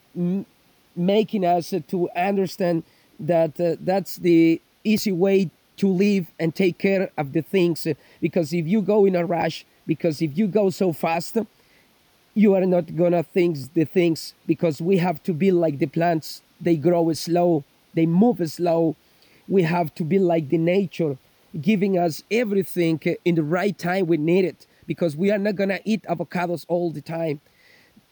making 0.97 1.45
us 1.45 1.73
to 1.88 2.11
understand 2.14 2.83
that 3.19 3.61
uh, 3.61 3.77
that's 3.81 4.16
the 4.16 4.61
easy 4.85 5.12
way 5.12 5.51
to 5.77 5.88
live 5.88 6.27
and 6.38 6.55
take 6.55 6.79
care 6.79 7.11
of 7.16 7.33
the 7.33 7.43
things. 7.43 7.87
Because 8.21 8.53
if 8.53 8.66
you 8.66 8.83
go 8.83 9.07
in 9.07 9.16
a 9.16 9.25
rush, 9.25 9.64
because 9.90 10.22
if 10.22 10.38
you 10.38 10.46
go 10.46 10.70
so 10.70 10.92
fast, 10.92 11.37
you 12.33 12.55
are 12.55 12.64
not 12.64 12.94
gonna 12.94 13.24
think 13.24 13.59
the 13.74 13.85
things 13.85 14.35
because 14.46 14.81
we 14.81 14.98
have 14.98 15.20
to 15.24 15.33
be 15.33 15.50
like 15.50 15.81
the 15.81 15.87
plants. 15.96 16.42
They 16.61 16.76
grow 16.76 17.12
slow 17.14 17.64
they 17.92 18.07
move 18.07 18.38
slow. 18.48 18.94
We 19.48 19.62
have 19.64 19.92
to 19.96 20.05
be 20.05 20.20
like 20.20 20.48
the 20.48 20.59
nature 20.59 21.16
giving 21.61 21.98
us 21.98 22.22
everything 22.31 23.00
in 23.24 23.35
the 23.35 23.42
right 23.42 23.76
time 23.76 24.07
we 24.07 24.16
need 24.16 24.44
it 24.44 24.61
because 24.87 25.16
we 25.16 25.33
are 25.33 25.38
not 25.46 25.57
gonna 25.57 25.81
eat 25.85 26.03
avocados 26.05 26.64
all 26.68 26.92
the 26.92 27.00
time 27.00 27.40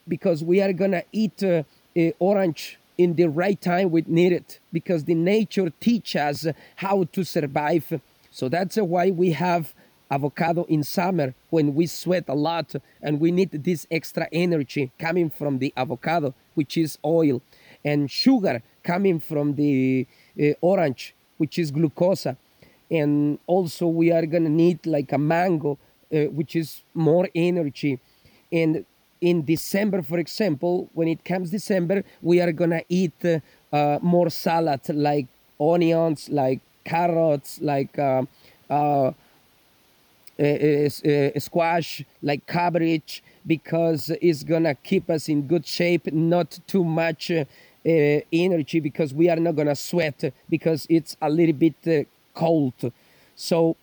because 0.08 0.42
we 0.42 0.60
are 0.60 0.72
gonna 0.72 1.04
eat 1.12 1.40
uh, 1.44 1.62
uh, 1.96 2.10
orange 2.18 2.76
in 3.04 3.14
the 3.14 3.28
right 3.42 3.60
time 3.60 3.92
we 3.92 4.02
need 4.08 4.32
it 4.32 4.58
because 4.72 5.04
the 5.04 5.14
nature 5.14 5.70
teach 5.78 6.16
us 6.16 6.44
how 6.74 7.04
to 7.12 7.22
survive. 7.22 8.00
So 8.32 8.48
that's 8.48 8.76
why 8.76 9.12
we 9.12 9.30
have 9.30 9.72
avocado 10.10 10.64
in 10.64 10.82
summer 10.82 11.34
when 11.50 11.74
we 11.74 11.86
sweat 11.86 12.24
a 12.28 12.34
lot 12.34 12.74
and 13.02 13.20
we 13.20 13.30
need 13.30 13.50
this 13.50 13.86
extra 13.90 14.26
energy 14.32 14.90
coming 14.98 15.28
from 15.30 15.58
the 15.58 15.72
avocado 15.76 16.34
which 16.54 16.76
is 16.76 16.98
oil 17.04 17.40
and 17.84 18.10
sugar 18.10 18.62
coming 18.82 19.20
from 19.20 19.54
the 19.54 20.06
uh, 20.40 20.52
orange 20.60 21.14
which 21.36 21.58
is 21.58 21.70
glucose 21.70 22.26
and 22.90 23.38
also 23.46 23.86
we 23.86 24.10
are 24.10 24.26
to 24.26 24.40
need 24.40 24.84
like 24.86 25.12
a 25.12 25.18
mango 25.18 25.78
uh, 26.12 26.24
which 26.38 26.56
is 26.56 26.82
more 26.94 27.28
energy. 27.34 27.98
And 28.50 28.84
in 29.20 29.44
december 29.44 30.00
for 30.00 30.18
example 30.18 30.88
when 30.94 31.08
it 31.08 31.24
comes 31.24 31.50
december 31.50 32.04
we 32.22 32.40
are 32.40 32.52
to 32.52 32.84
eat 32.88 33.24
uh, 33.24 33.98
more 34.00 34.30
salad 34.30 34.80
like 34.90 35.26
onions 35.58 36.28
like 36.28 36.60
carrots 36.84 37.60
like 37.60 37.98
uh, 37.98 38.22
uh, 38.70 39.10
squash 41.38 42.04
like 42.22 42.46
cabbage 42.46 43.22
because 43.46 44.10
it's 44.20 44.44
gonna 44.44 44.74
keep 44.74 45.10
us 45.10 45.28
in 45.28 45.42
good 45.42 45.66
shape 45.66 46.12
not 46.12 46.58
too 46.66 46.84
much 46.84 47.30
uh, 47.30 47.44
uh, 47.86 48.20
energy 48.32 48.80
because 48.80 49.14
we 49.14 49.28
are 49.28 49.36
not 49.36 49.56
gonna 49.56 49.74
sweat 49.74 50.32
because 50.48 50.86
it's 50.90 51.16
a 51.22 51.30
little 51.30 51.54
bit 51.54 51.74
uh, 51.86 52.04
cold. 52.34 52.92
So 53.34 53.76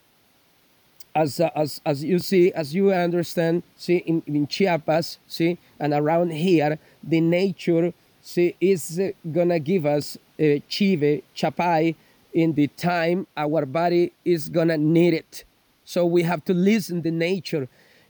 as, 1.15 1.39
uh, 1.39 1.50
as 1.56 1.82
as 1.86 2.04
you 2.04 2.20
see 2.20 2.52
as 2.54 2.76
you 2.76 2.91
understand 2.91 3.63
see 3.78 3.98
in, 3.98 4.22
in 4.28 4.46
chiapas 4.48 5.18
see 5.28 5.58
and 5.80 5.94
around 5.94 6.32
here 6.32 6.78
the 7.02 7.22
nature 7.22 7.94
see 8.22 8.56
is 8.60 9.00
uh, 9.00 9.12
gonna 9.32 9.60
give 9.60 9.86
us 9.86 10.18
uh, 10.39 10.60
chive 10.68 11.24
chapai 11.36 11.96
in 12.34 12.54
the 12.54 12.68
time 12.68 13.26
our 13.38 13.65
body 13.65 14.12
is 14.26 14.50
gonna 14.50 14.78
need 14.78 15.13
it 15.13 15.46
so 15.86 16.06
we 16.06 16.24
have 16.24 16.43
to 16.45 16.54
listen 16.54 17.02
to 17.04 17.12
nature. 17.12 17.63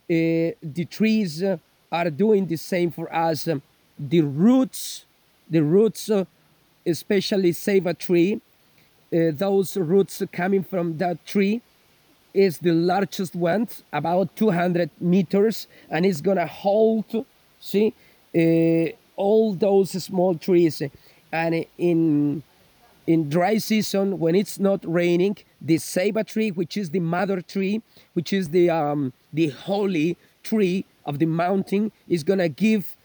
Uh, 0.08 0.56
the 0.62 0.86
trees 0.90 1.42
uh, 1.42 1.58
are 1.92 2.10
doing 2.10 2.46
the 2.46 2.56
same 2.56 2.90
for 2.90 3.14
us. 3.14 3.46
Um, 3.46 3.62
the 3.98 4.22
roots, 4.22 5.04
the 5.48 5.62
roots, 5.62 6.10
uh, 6.10 6.24
especially 6.86 7.52
ceiba 7.52 7.96
tree. 7.96 8.40
Uh, 9.12 9.30
those 9.32 9.76
roots 9.76 10.22
coming 10.32 10.64
from 10.64 10.98
that 10.98 11.24
tree 11.26 11.60
is 12.34 12.58
the 12.58 12.72
largest 12.72 13.34
one, 13.34 13.68
about 13.92 14.34
200 14.36 14.90
meters, 15.00 15.66
and 15.88 16.04
it's 16.04 16.20
gonna 16.20 16.46
hold, 16.46 17.24
see, 17.60 17.94
uh, 18.36 18.92
all 19.16 19.54
those 19.54 19.90
small 20.02 20.34
trees. 20.34 20.82
And 21.32 21.64
in 21.78 22.42
in 23.06 23.28
dry 23.28 23.58
season 23.58 24.18
when 24.18 24.34
it's 24.34 24.58
not 24.58 24.80
raining 24.84 25.36
the 25.60 25.76
ceiba 25.76 26.26
tree 26.26 26.50
which 26.50 26.76
is 26.76 26.90
the 26.90 27.00
mother 27.00 27.40
tree 27.40 27.80
which 28.14 28.32
is 28.32 28.50
the 28.50 28.68
um, 28.68 29.12
the 29.32 29.48
holy 29.48 30.16
tree 30.42 30.84
of 31.04 31.18
the 31.18 31.26
mountain 31.26 31.92
is 32.08 32.24
going 32.24 32.38
to 32.38 32.48
give 32.48 32.96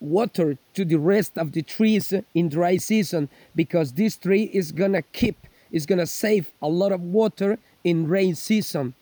water 0.00 0.58
to 0.74 0.84
the 0.84 0.96
rest 0.96 1.38
of 1.38 1.52
the 1.52 1.62
trees 1.62 2.12
in 2.34 2.48
dry 2.48 2.76
season 2.76 3.28
because 3.54 3.92
this 3.92 4.16
tree 4.16 4.50
is 4.52 4.72
going 4.72 4.92
to 4.92 5.02
keep 5.02 5.46
is 5.70 5.86
going 5.86 5.98
to 5.98 6.06
save 6.06 6.52
a 6.62 6.68
lot 6.68 6.92
of 6.92 7.00
water 7.00 7.58
in 7.82 8.06
rain 8.06 8.34
season. 8.34 8.94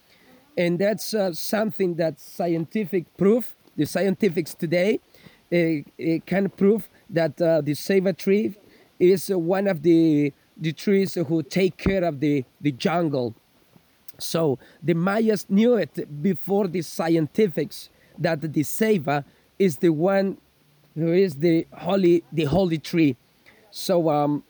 And 0.57 0.79
that's 0.79 1.12
uh, 1.12 1.33
something 1.33 1.96
that 1.96 2.20
scientific 2.20 3.05
proof 3.16 3.57
the 3.77 3.87
scientifics 3.87 4.55
today 4.55 5.00
uh, 5.53 5.57
uh, 5.57 6.18
can 6.27 6.48
prove 6.48 6.88
that 7.11 7.40
uh, 7.42 7.61
the 7.61 7.72
ceiba 7.72 8.16
tree 8.16 8.55
is 8.98 9.28
one 9.28 9.66
of 9.66 9.83
the 9.83 10.33
the 10.57 10.72
trees 10.72 11.14
who 11.14 11.42
take 11.42 11.76
care 11.76 12.04
of 12.04 12.20
the, 12.20 12.44
the 12.61 12.72
jungle. 12.72 13.35
So 14.18 14.59
the 14.83 14.94
Mayas 14.94 15.46
knew 15.48 15.74
it 15.74 16.22
before 16.22 16.68
the 16.68 16.83
scientifics 16.83 17.90
that 18.18 18.40
the 18.40 18.62
ceiba 18.62 19.24
is 19.59 19.78
the 19.78 19.90
one 19.90 20.38
who 20.94 21.12
is 21.12 21.35
the 21.37 21.66
holy 21.72 22.22
the 22.33 22.44
holy 22.44 22.78
tree. 22.78 23.16
So 23.70 24.09
um, 24.09 24.44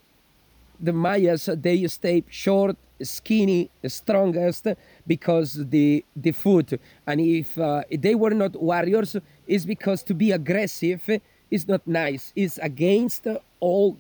the 0.79 0.93
Mayas 0.93 1.49
they 1.55 1.87
stay 1.87 2.25
short, 2.29 2.77
skinny, 3.01 3.71
strongest 3.87 4.67
because 5.07 5.67
the 5.71 6.05
the 6.15 6.33
food. 6.33 6.79
And 7.07 7.21
if 7.21 7.57
uh, 7.59 7.85
they 7.91 8.15
were 8.15 8.35
not 8.35 8.61
warriors, 8.61 9.17
it's 9.47 9.65
because 9.65 10.03
to 10.05 10.15
be 10.15 10.33
aggressive 10.33 11.09
is 11.51 11.67
not 11.67 11.87
nice. 11.87 12.33
It's 12.37 12.59
against 12.59 13.27
all 13.61 13.97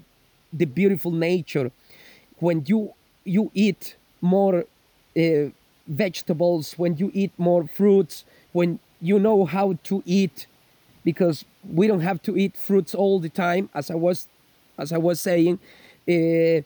the 0.57 0.64
beautiful 0.64 1.11
nature 1.11 1.71
when 2.38 2.64
you 2.67 2.95
you 3.25 3.51
eat 3.55 3.97
more 4.21 4.64
uh, 5.17 5.51
vegetables 5.87 6.75
when 6.79 6.97
you 6.97 7.11
eat 7.14 7.33
more 7.38 7.67
fruits 7.67 8.25
when 8.53 8.79
you 9.01 9.19
know 9.19 9.45
how 9.45 9.77
to 9.83 10.03
eat 10.07 10.47
because 11.05 11.45
we 11.73 11.87
don't 11.87 12.01
have 12.01 12.21
to 12.23 12.37
eat 12.37 12.57
fruits 12.57 12.95
all 12.95 13.19
the 13.19 13.29
time 13.29 13.69
as 13.75 13.90
i 13.90 13.95
was 13.95 14.29
as 14.79 14.93
i 14.93 14.99
was 14.99 15.21
saying 15.21 15.59
uh, 16.09 16.61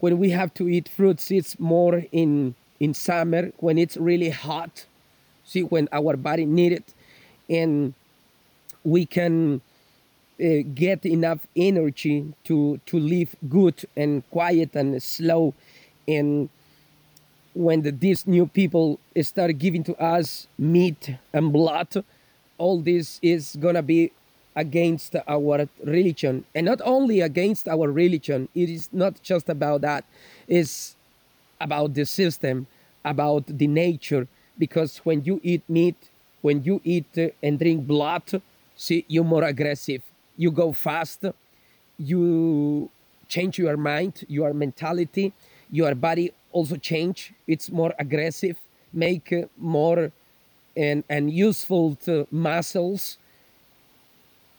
when 0.00 0.18
we 0.18 0.30
have 0.30 0.52
to 0.54 0.68
eat 0.68 0.88
fruits 0.88 1.30
it's 1.30 1.58
more 1.58 2.02
in 2.12 2.54
in 2.80 2.94
summer 2.94 3.52
when 3.58 3.78
it's 3.78 3.96
really 3.96 4.30
hot. 4.30 4.86
See 5.44 5.62
when 5.62 5.88
our 5.92 6.16
body 6.16 6.44
need 6.44 6.72
it. 6.72 6.94
And 7.48 7.94
we 8.84 9.06
can 9.06 9.60
uh, 10.38 10.62
get 10.74 11.06
enough 11.06 11.46
energy 11.56 12.34
to 12.44 12.78
to 12.86 12.98
live 12.98 13.34
good 13.48 13.84
and 13.96 14.28
quiet 14.30 14.74
and 14.76 15.02
slow. 15.02 15.54
And 16.06 16.48
when 17.54 17.82
the, 17.82 17.90
these 17.90 18.26
new 18.26 18.46
people 18.46 19.00
start 19.22 19.56
giving 19.58 19.82
to 19.84 19.94
us 19.96 20.46
meat 20.58 21.16
and 21.32 21.52
blood 21.52 22.04
all 22.58 22.80
this 22.80 23.18
is 23.22 23.56
gonna 23.58 23.82
be 23.82 24.12
against 24.54 25.16
our 25.26 25.68
religion. 25.84 26.44
And 26.54 26.66
not 26.66 26.80
only 26.84 27.20
against 27.20 27.68
our 27.68 27.90
religion 27.90 28.48
it 28.54 28.68
is 28.68 28.88
not 28.92 29.22
just 29.22 29.48
about 29.48 29.80
that. 29.82 30.04
It's 30.48 30.96
about 31.60 31.94
the 31.94 32.04
system 32.04 32.66
about 33.04 33.46
the 33.46 33.66
nature. 33.66 34.28
Because 34.58 34.98
when 34.98 35.24
you 35.24 35.40
eat 35.42 35.62
meat 35.68 35.96
when 36.42 36.62
you 36.62 36.80
eat 36.84 37.16
and 37.42 37.58
drink 37.58 37.86
blood 37.86 38.42
see 38.76 39.04
you're 39.08 39.24
more 39.24 39.44
aggressive 39.44 40.02
you 40.36 40.50
go 40.50 40.72
fast, 40.72 41.24
you 41.98 42.90
change 43.28 43.58
your 43.58 43.76
mind, 43.76 44.24
your 44.28 44.52
mentality, 44.52 45.32
your 45.70 45.94
body 45.94 46.32
also 46.52 46.76
change. 46.76 47.32
It's 47.46 47.70
more 47.70 47.94
aggressive, 47.98 48.56
make 48.92 49.32
more 49.56 50.12
and, 50.76 51.04
and 51.08 51.30
useful 51.30 51.96
muscles. 52.30 53.18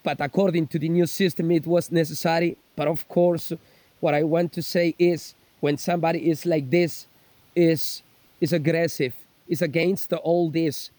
But 0.04 0.18
according 0.20 0.68
to 0.68 0.80
the 0.80 0.90
new 0.90 1.06
system, 1.06 1.52
it 1.52 1.66
was 1.66 1.92
necessary. 1.92 2.58
But 2.76 2.88
of 2.88 3.08
course, 3.08 3.54
what 4.00 4.14
I 4.14 4.24
want 4.24 4.54
to 4.54 4.62
say 4.62 4.96
is 4.98 5.36
when 5.60 5.78
somebody 5.78 6.30
is 6.30 6.46
like 6.46 6.70
this, 6.70 7.08
is 7.56 8.04
is 8.40 8.54
aggressive, 8.54 9.16
is 9.48 9.64
against 9.64 10.14
all 10.14 10.50
this, 10.50 10.92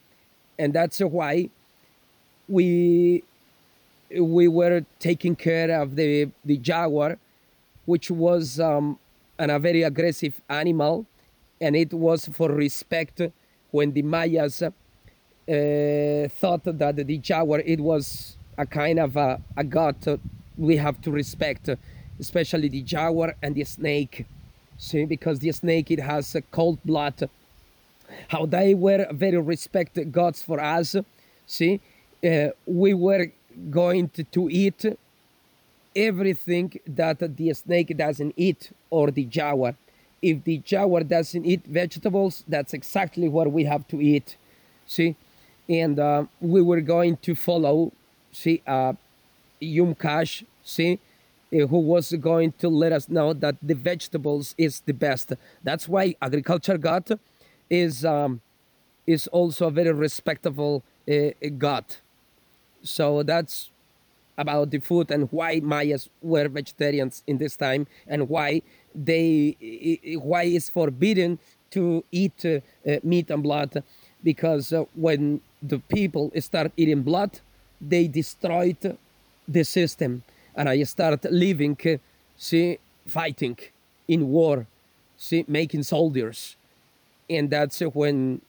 and 0.59 0.75
that's 0.75 0.99
why 0.99 1.49
we 2.49 3.23
we 4.17 4.49
were 4.49 4.85
taking 4.99 5.37
care 5.37 5.81
of 5.81 5.97
the, 5.97 6.31
the 6.45 6.57
jaguar, 6.57 7.19
which 7.85 8.11
was 8.11 8.61
um, 8.61 8.99
an, 9.39 9.51
a 9.51 9.59
very 9.59 9.83
aggressive 9.83 10.41
animal, 10.49 11.07
and 11.61 11.77
it 11.77 11.93
was 11.93 12.29
for 12.29 12.51
respect 12.51 13.21
when 13.71 13.93
the 13.93 14.03
Mayas 14.03 14.63
uh, 14.63 16.29
thought 16.29 16.65
that 16.65 16.97
the 16.97 17.19
jaguar 17.19 17.61
it 17.61 17.81
was 17.81 18.37
a 18.57 18.67
kind 18.67 18.99
of 18.99 19.17
a, 19.17 19.41
a 19.57 19.65
god 19.65 19.97
we 20.57 20.77
have 20.77 21.01
to 21.03 21.11
respect, 21.11 21.71
especially 22.19 22.69
the 22.69 22.83
jaguar 22.83 23.35
and 23.43 23.55
the 23.55 23.65
snake. 23.65 24.27
See, 24.77 25.05
because 25.05 25.39
the 25.39 25.53
snake 25.53 25.91
it 25.91 26.01
has 26.01 26.35
a 26.35 26.43
cold 26.43 26.79
blood. 26.85 27.29
How 28.29 28.47
they 28.47 28.75
were 28.75 29.07
very 29.13 29.39
respected 29.39 30.13
gods 30.13 30.43
for 30.43 30.61
us. 30.61 30.97
See, 31.47 31.81
uh, 32.25 32.49
we 32.67 32.95
were 32.95 33.27
going 33.71 34.09
to, 34.11 34.25
to 34.25 34.49
eat 34.51 34.85
everything 35.95 36.79
that 36.87 37.19
the 37.37 37.53
snake 37.55 37.97
doesn't 37.97 38.35
eat 38.37 38.71
or 38.91 39.11
the 39.11 39.25
jaguar 39.25 39.75
if 40.23 40.45
the 40.45 40.59
jaguar 40.59 41.03
doesn't 41.03 41.45
eat 41.45 41.65
vegetables, 41.65 42.45
that's 42.49 42.75
exactly 42.75 43.29
what 43.29 43.51
we 43.53 43.65
have 43.65 43.87
to 43.89 44.01
eat. 44.01 44.37
See, 44.87 45.17
and 45.69 45.99
uh, 45.99 46.25
we 46.41 46.63
were 46.63 46.81
going 46.81 47.19
to 47.19 47.35
follow, 47.35 47.93
see, 48.33 48.63
uh, 48.67 48.95
Yum 49.61 49.95
Kaax, 49.95 50.45
see, 50.65 50.99
uh, 51.53 51.67
who 51.67 51.79
was 51.79 52.13
going 52.13 52.53
to 52.53 52.69
let 52.69 52.93
us 52.93 53.09
know 53.09 53.33
that 53.33 53.57
the 53.63 53.75
vegetables 53.75 54.55
is 54.59 54.81
the 54.81 54.95
best. 54.95 55.33
That's 55.63 55.89
why 55.89 56.17
agriculture 56.21 56.79
God 56.79 57.19
is 57.71 58.05
um, 58.05 58.41
is 59.07 59.27
also 59.29 59.69
a 59.69 59.71
very 59.71 59.93
respectable 59.93 60.83
uh, 61.11 61.31
God. 61.57 61.85
So 62.83 63.23
that's 63.23 63.71
about 64.37 64.71
the 64.71 64.79
food 64.79 65.11
and 65.11 65.31
why 65.33 65.61
Mayas 65.61 66.09
were 66.23 66.49
vegetarians 66.49 67.23
in 67.27 67.39
this 67.39 67.57
time 67.57 67.87
and 68.07 68.29
why 68.29 68.63
they 68.95 69.57
why 70.23 70.45
it's 70.45 70.69
forbidden 70.69 71.39
to 71.71 72.05
eat 72.13 72.45
uh, 72.45 72.61
meat 73.03 73.31
and 73.31 73.43
blood. 73.43 73.83
Because 74.23 74.73
uh, 74.73 74.85
when 74.95 75.41
the 75.63 75.79
people 75.79 76.31
start 76.41 76.73
eating 76.77 77.03
blood 77.03 77.41
they 77.81 78.09
destroyed 78.09 78.99
the 79.47 79.65
system. 79.65 80.23
And 80.55 80.69
I 80.69 80.83
start 80.83 81.25
living 81.31 81.77
uh, 81.87 81.99
see 82.37 82.79
fighting 83.07 83.59
in 84.07 84.29
war 84.29 84.67
see 85.17 85.45
making 85.49 85.83
soldiers. 85.83 86.57
And 87.29 87.51
that's 87.51 87.81
when 87.81 88.41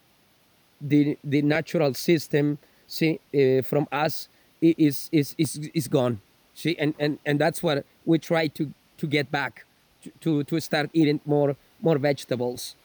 the 0.79 1.17
the 1.23 1.41
natural 1.41 1.93
system 1.93 2.57
see 2.89 3.19
uh, 3.33 3.61
from 3.61 3.87
us 3.91 4.27
is 4.61 5.09
is 5.11 5.35
is 5.37 5.69
is 5.73 5.87
gone 5.87 6.19
see 6.53 6.75
and 6.77 6.93
and 6.99 7.19
and 7.25 7.39
that's 7.39 7.63
what 7.63 7.85
we 8.05 8.17
try 8.19 8.47
to 8.47 8.73
to 8.97 9.07
get 9.07 9.31
back 9.31 9.65
to 10.03 10.11
to, 10.19 10.43
to 10.43 10.59
start 10.59 10.89
eating 10.93 11.21
more 11.25 11.55
more 11.81 11.97
vegetables 11.97 12.75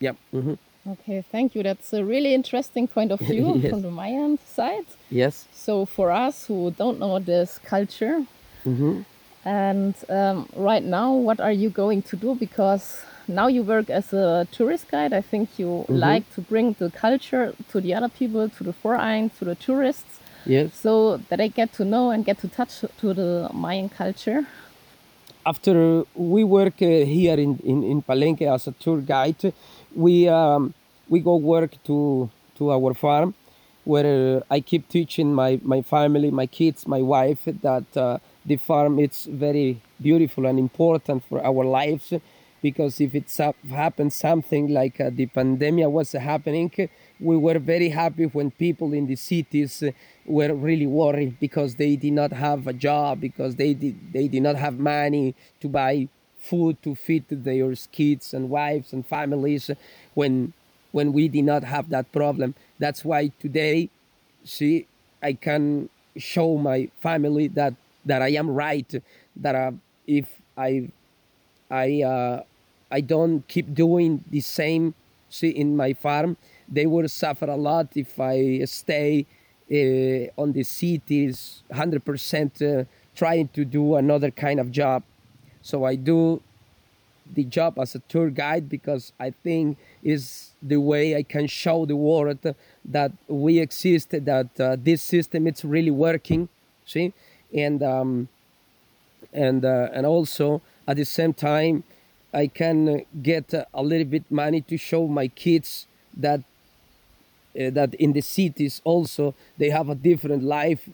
yeah 0.00 0.14
mm-hmm. 0.34 0.54
Okay, 0.88 1.22
thank 1.30 1.54
you. 1.54 1.62
That's 1.62 1.92
a 1.92 2.02
really 2.02 2.32
interesting 2.32 2.88
point 2.88 3.12
of 3.12 3.20
view 3.20 3.54
Yes. 3.60 3.70
from 3.70 3.82
the 3.82 3.90
Mayan 3.90 4.38
side. 4.56 4.86
yes 5.10 5.46
So, 5.52 5.84
for 5.84 6.10
us 6.10 6.46
who 6.46 6.70
don't 6.70 6.98
know 6.98 7.18
this 7.18 7.58
culture, 7.58 8.24
mm-hmm. 8.64 9.02
and 9.44 9.94
um, 10.08 10.48
right 10.56 10.82
now, 10.82 11.12
what 11.12 11.38
are 11.38 11.52
you 11.52 11.68
going 11.68 12.00
to 12.10 12.16
do? 12.16 12.34
Because 12.34 13.04
now 13.30 13.46
you 13.46 13.62
work 13.62 13.88
as 13.90 14.12
a 14.12 14.46
tourist 14.52 14.88
guide. 14.90 15.12
I 15.12 15.22
think 15.22 15.58
you 15.58 15.84
like 15.88 16.24
to 16.34 16.40
bring 16.40 16.74
the 16.78 16.90
culture 16.90 17.54
to 17.70 17.80
the 17.80 17.94
other 17.94 18.08
people, 18.08 18.48
to 18.48 18.64
the 18.64 18.72
foreign, 18.72 19.30
to 19.38 19.44
the 19.44 19.54
tourists, 19.54 20.20
yes 20.46 20.74
so 20.74 21.18
that 21.28 21.36
they 21.36 21.48
get 21.48 21.72
to 21.74 21.84
know 21.84 22.10
and 22.10 22.24
get 22.24 22.38
to 22.38 22.48
touch 22.48 22.84
to 23.00 23.14
the 23.14 23.50
Mayan 23.52 23.88
culture. 23.88 24.46
after 25.46 26.04
we 26.14 26.44
work 26.44 26.82
uh, 26.82 26.86
here 26.86 27.38
in, 27.38 27.58
in, 27.64 27.82
in 27.82 28.02
Palenque 28.02 28.42
as 28.42 28.66
a 28.66 28.72
tour 28.72 29.00
guide, 29.00 29.52
we 29.94 30.28
um, 30.28 30.74
we 31.08 31.20
go 31.20 31.36
work 31.36 31.72
to 31.84 32.30
to 32.56 32.70
our 32.72 32.94
farm, 32.94 33.34
where 33.84 34.42
I 34.50 34.60
keep 34.60 34.88
teaching 34.88 35.32
my, 35.32 35.58
my 35.62 35.80
family, 35.80 36.30
my 36.30 36.46
kids, 36.46 36.86
my 36.86 37.00
wife 37.00 37.42
that 37.62 37.96
uh, 37.96 38.18
the 38.44 38.56
farm 38.56 38.98
it's 38.98 39.24
very 39.24 39.80
beautiful 40.00 40.46
and 40.46 40.58
important 40.58 41.24
for 41.28 41.42
our 41.42 41.64
lives, 41.64 42.12
because 42.62 43.00
if 43.00 43.14
it 43.14 43.40
up, 43.40 43.56
happens 43.68 44.14
something 44.14 44.68
like 44.68 45.00
uh, 45.00 45.10
the 45.12 45.26
pandemic 45.26 45.88
was 45.88 46.12
happening, 46.12 46.70
we 47.18 47.36
were 47.36 47.58
very 47.58 47.88
happy 47.90 48.24
when 48.24 48.50
people 48.50 48.92
in 48.92 49.06
the 49.06 49.16
cities 49.16 49.82
uh, 49.82 49.90
were 50.26 50.54
really 50.54 50.86
worried 50.86 51.38
because 51.40 51.74
they 51.76 51.96
did 51.96 52.12
not 52.12 52.32
have 52.32 52.66
a 52.66 52.72
job 52.72 53.20
because 53.20 53.56
they 53.56 53.74
did 53.74 53.96
they 54.12 54.28
did 54.28 54.42
not 54.42 54.56
have 54.56 54.78
money 54.78 55.34
to 55.60 55.68
buy 55.68 56.08
food 56.38 56.82
to 56.82 56.94
feed 56.94 57.24
their 57.30 57.74
kids 57.92 58.32
and 58.32 58.48
wives 58.48 58.92
and 58.92 59.06
families 59.06 59.70
when 60.14 60.52
when 60.92 61.12
we 61.12 61.28
did 61.28 61.44
not 61.44 61.62
have 61.64 61.88
that 61.90 62.10
problem. 62.12 62.54
That's 62.78 63.04
why 63.04 63.30
today 63.40 63.90
see 64.44 64.86
i 65.22 65.32
can 65.32 65.88
show 66.16 66.56
my 66.56 66.88
family 67.00 67.48
that 67.48 67.74
that 68.04 68.22
i 68.22 68.28
am 68.28 68.48
right 68.50 68.94
that 69.36 69.54
uh, 69.54 69.70
if 70.06 70.26
i 70.56 70.88
I 71.70 72.02
uh, 72.02 72.42
I 72.90 73.00
don't 73.00 73.46
keep 73.48 73.74
doing 73.74 74.24
the 74.30 74.40
same 74.40 74.94
see 75.30 75.48
in 75.48 75.76
my 75.76 75.92
farm. 75.92 76.36
They 76.68 76.86
will 76.86 77.08
suffer 77.08 77.46
a 77.46 77.56
lot 77.56 77.88
if 77.94 78.18
I 78.20 78.64
stay 78.64 79.26
uh, 79.70 80.40
on 80.40 80.52
the 80.52 80.64
cities, 80.64 81.62
hundred 81.72 82.04
percent 82.04 82.60
uh, 82.60 82.84
trying 83.14 83.48
to 83.48 83.64
do 83.64 83.94
another 83.94 84.30
kind 84.30 84.60
of 84.60 84.70
job. 84.70 85.02
So 85.62 85.84
I 85.84 85.94
do 85.94 86.42
the 87.32 87.44
job 87.44 87.78
as 87.78 87.94
a 87.94 88.00
tour 88.00 88.30
guide 88.30 88.68
because 88.68 89.12
I 89.20 89.30
think 89.30 89.78
is 90.02 90.50
the 90.60 90.80
way 90.80 91.14
I 91.16 91.22
can 91.22 91.46
show 91.46 91.86
the 91.86 91.96
world 91.96 92.38
that 92.84 93.12
we 93.28 93.60
exist, 93.60 94.10
that 94.10 94.60
uh, 94.60 94.76
this 94.78 95.02
system 95.02 95.46
it's 95.46 95.64
really 95.64 95.92
working. 95.92 96.48
See, 96.84 97.12
and 97.54 97.82
um, 97.82 98.28
and 99.32 99.64
uh, 99.64 99.90
and 99.92 100.06
also 100.06 100.60
at 100.88 100.96
the 100.96 101.04
same 101.04 101.32
time 101.32 101.84
i 102.32 102.46
can 102.46 102.88
uh, 102.88 102.98
get 103.22 103.52
uh, 103.54 103.64
a 103.74 103.82
little 103.82 104.06
bit 104.06 104.24
money 104.30 104.60
to 104.60 104.76
show 104.76 105.06
my 105.06 105.28
kids 105.28 105.86
that 106.16 106.40
uh, 107.58 107.70
that 107.70 107.94
in 107.94 108.12
the 108.12 108.20
cities 108.20 108.80
also 108.84 109.34
they 109.58 109.70
have 109.70 109.88
a 109.88 109.94
different 109.94 110.42
life 110.42 110.88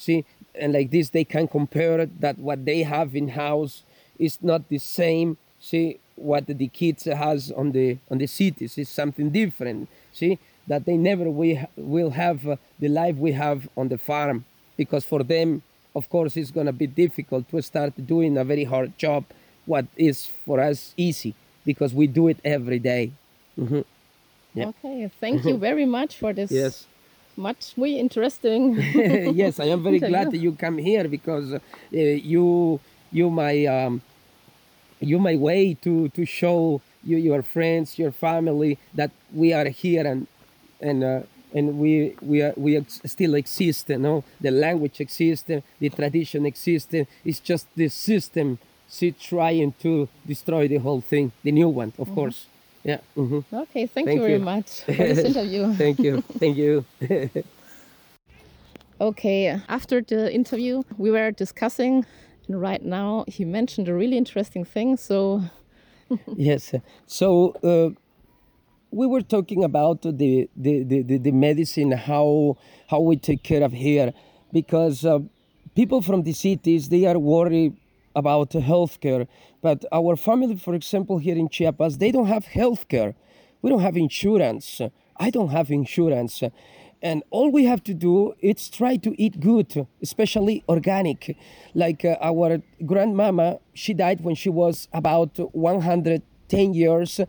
see? 0.00 0.24
And 0.54 0.72
like 0.72 0.90
this 0.90 1.10
they 1.10 1.24
can 1.24 1.46
compare 1.46 2.06
that 2.06 2.38
what 2.38 2.64
they 2.64 2.82
have 2.82 3.14
in 3.14 3.28
house 3.28 3.82
is 4.18 4.38
not 4.42 4.68
the 4.68 4.78
same 4.78 5.36
see? 5.60 5.98
What 6.16 6.46
the 6.46 6.68
kids 6.68 7.04
has 7.04 7.50
on 7.52 7.72
the 7.72 7.98
on 8.10 8.18
the 8.18 8.26
cities 8.26 8.76
is 8.76 8.88
something 8.88 9.30
different 9.30 9.88
see? 10.12 10.38
That 10.66 10.84
they 10.84 10.96
never 10.96 11.30
we 11.30 11.64
will 11.76 12.10
have 12.10 12.46
uh, 12.46 12.56
the 12.78 12.88
life 12.88 13.16
we 13.16 13.32
have 13.32 13.68
on 13.76 13.88
the 13.88 13.98
farm. 13.98 14.44
Because 14.76 15.04
for 15.04 15.22
them 15.22 15.62
of 15.94 16.08
course 16.08 16.36
it's 16.36 16.50
going 16.50 16.66
to 16.66 16.72
be 16.72 16.86
difficult 16.86 17.48
to 17.50 17.62
start 17.62 17.92
doing 18.06 18.36
a 18.36 18.44
very 18.44 18.64
hard 18.64 18.96
job 18.98 19.24
what 19.70 19.86
is 19.96 20.16
for 20.44 20.56
us 20.70 20.78
easy 20.96 21.32
because 21.64 21.90
we 22.00 22.06
do 22.06 22.24
it 22.32 22.38
every 22.44 22.78
day. 22.92 23.04
Mhm. 23.58 23.84
Yeah. 24.54 24.68
Okay, 24.70 25.10
thank 25.20 25.46
you 25.48 25.56
very 25.68 25.86
much 25.86 26.12
for 26.22 26.32
this 26.34 26.50
yes 26.50 26.86
much 27.36 27.62
muy 27.76 27.92
interesting. 27.98 28.62
yes 29.42 29.54
i 29.60 29.66
am 29.74 29.82
very 29.82 30.00
glad 30.10 30.26
that 30.32 30.40
you 30.46 30.52
come 30.64 30.78
here 30.90 31.06
because 31.08 31.48
uh, 31.54 31.60
you 32.32 32.80
you 33.18 33.30
my 33.30 33.54
um, 33.76 34.02
you 35.00 35.18
my 35.18 35.36
way 35.36 35.74
to 35.74 36.08
to 36.10 36.24
show 36.24 36.80
you 37.04 37.16
your 37.16 37.42
friends 37.42 37.98
your 37.98 38.12
family 38.12 38.78
that 38.94 39.10
we 39.32 39.52
are 39.52 39.68
here 39.68 40.06
and 40.06 40.26
and 40.80 41.02
uh, 41.04 41.20
and 41.54 41.78
we 41.78 42.14
we 42.20 42.42
are, 42.42 42.54
we 42.56 42.76
ex- 42.76 43.00
still 43.06 43.34
exist 43.34 43.88
you 43.88 43.98
know 43.98 44.22
the 44.40 44.50
language 44.50 45.00
exists 45.00 45.50
the 45.80 45.88
tradition 45.90 46.44
exists 46.46 46.94
it's 47.24 47.40
just 47.40 47.66
the 47.76 47.88
system 47.88 48.58
see 48.90 49.12
trying 49.12 49.72
to 49.80 50.08
destroy 50.26 50.68
the 50.68 50.76
whole 50.76 51.00
thing 51.00 51.32
the 51.44 51.52
new 51.52 51.68
one 51.68 51.92
of 51.98 52.08
course 52.14 52.46
yeah 52.84 52.98
mhm. 53.16 53.44
okay, 53.52 53.86
thank, 53.86 54.06
Thank 54.08 54.16
you 54.18 54.26
very 54.28 54.32
you. 54.34 54.52
much 54.52 54.68
for 54.86 54.92
this 54.92 55.18
interview. 55.30 55.72
thank 55.84 55.98
you 55.98 56.20
thank 56.42 56.56
you 56.56 56.84
Okay, 59.00 59.58
after 59.70 60.02
the 60.02 60.30
interview, 60.30 60.82
we 60.98 61.10
were 61.10 61.30
discussing, 61.30 62.04
and 62.46 62.60
right 62.60 62.82
now 62.84 63.24
he 63.28 63.46
mentioned 63.46 63.88
a 63.88 63.94
really 63.94 64.18
interesting 64.18 64.62
thing. 64.62 64.98
So, 64.98 65.42
yes. 66.36 66.74
So 67.06 67.52
uh, 67.64 67.98
we 68.90 69.06
were 69.06 69.22
talking 69.22 69.64
about 69.64 70.02
the, 70.02 70.12
the, 70.12 70.48
the, 70.54 71.02
the, 71.02 71.16
the 71.16 71.32
medicine, 71.32 71.92
how 71.92 72.58
how 72.88 73.00
we 73.00 73.16
take 73.16 73.42
care 73.42 73.62
of 73.62 73.72
here, 73.72 74.12
because 74.52 75.06
uh, 75.06 75.20
people 75.74 76.02
from 76.02 76.22
the 76.24 76.34
cities 76.34 76.90
they 76.90 77.06
are 77.06 77.18
worried 77.18 77.72
about 78.14 78.50
healthcare, 78.50 79.26
but 79.62 79.84
our 79.92 80.16
family, 80.16 80.56
for 80.56 80.74
example, 80.74 81.18
here 81.18 81.36
in 81.36 81.48
Chiapas, 81.48 81.98
they 81.98 82.10
don't 82.10 82.26
have 82.26 82.46
healthcare. 82.46 83.14
We 83.62 83.70
don't 83.70 83.80
have 83.80 83.96
insurance. 83.96 84.80
I 85.16 85.30
don't 85.30 85.50
have 85.50 85.70
insurance. 85.70 86.42
And 87.02 87.22
all 87.30 87.50
we 87.50 87.64
have 87.64 87.82
to 87.84 87.94
do 87.94 88.34
is 88.40 88.68
try 88.68 88.96
to 88.96 89.14
eat 89.20 89.40
good, 89.40 89.86
especially 90.02 90.62
organic. 90.68 91.36
Like 91.74 92.04
uh, 92.04 92.16
our 92.20 92.62
grandmama, 92.84 93.58
she 93.72 93.94
died 93.94 94.20
when 94.22 94.34
she 94.34 94.50
was 94.50 94.88
about 94.92 95.38
110 95.54 96.74
years, 96.74 97.20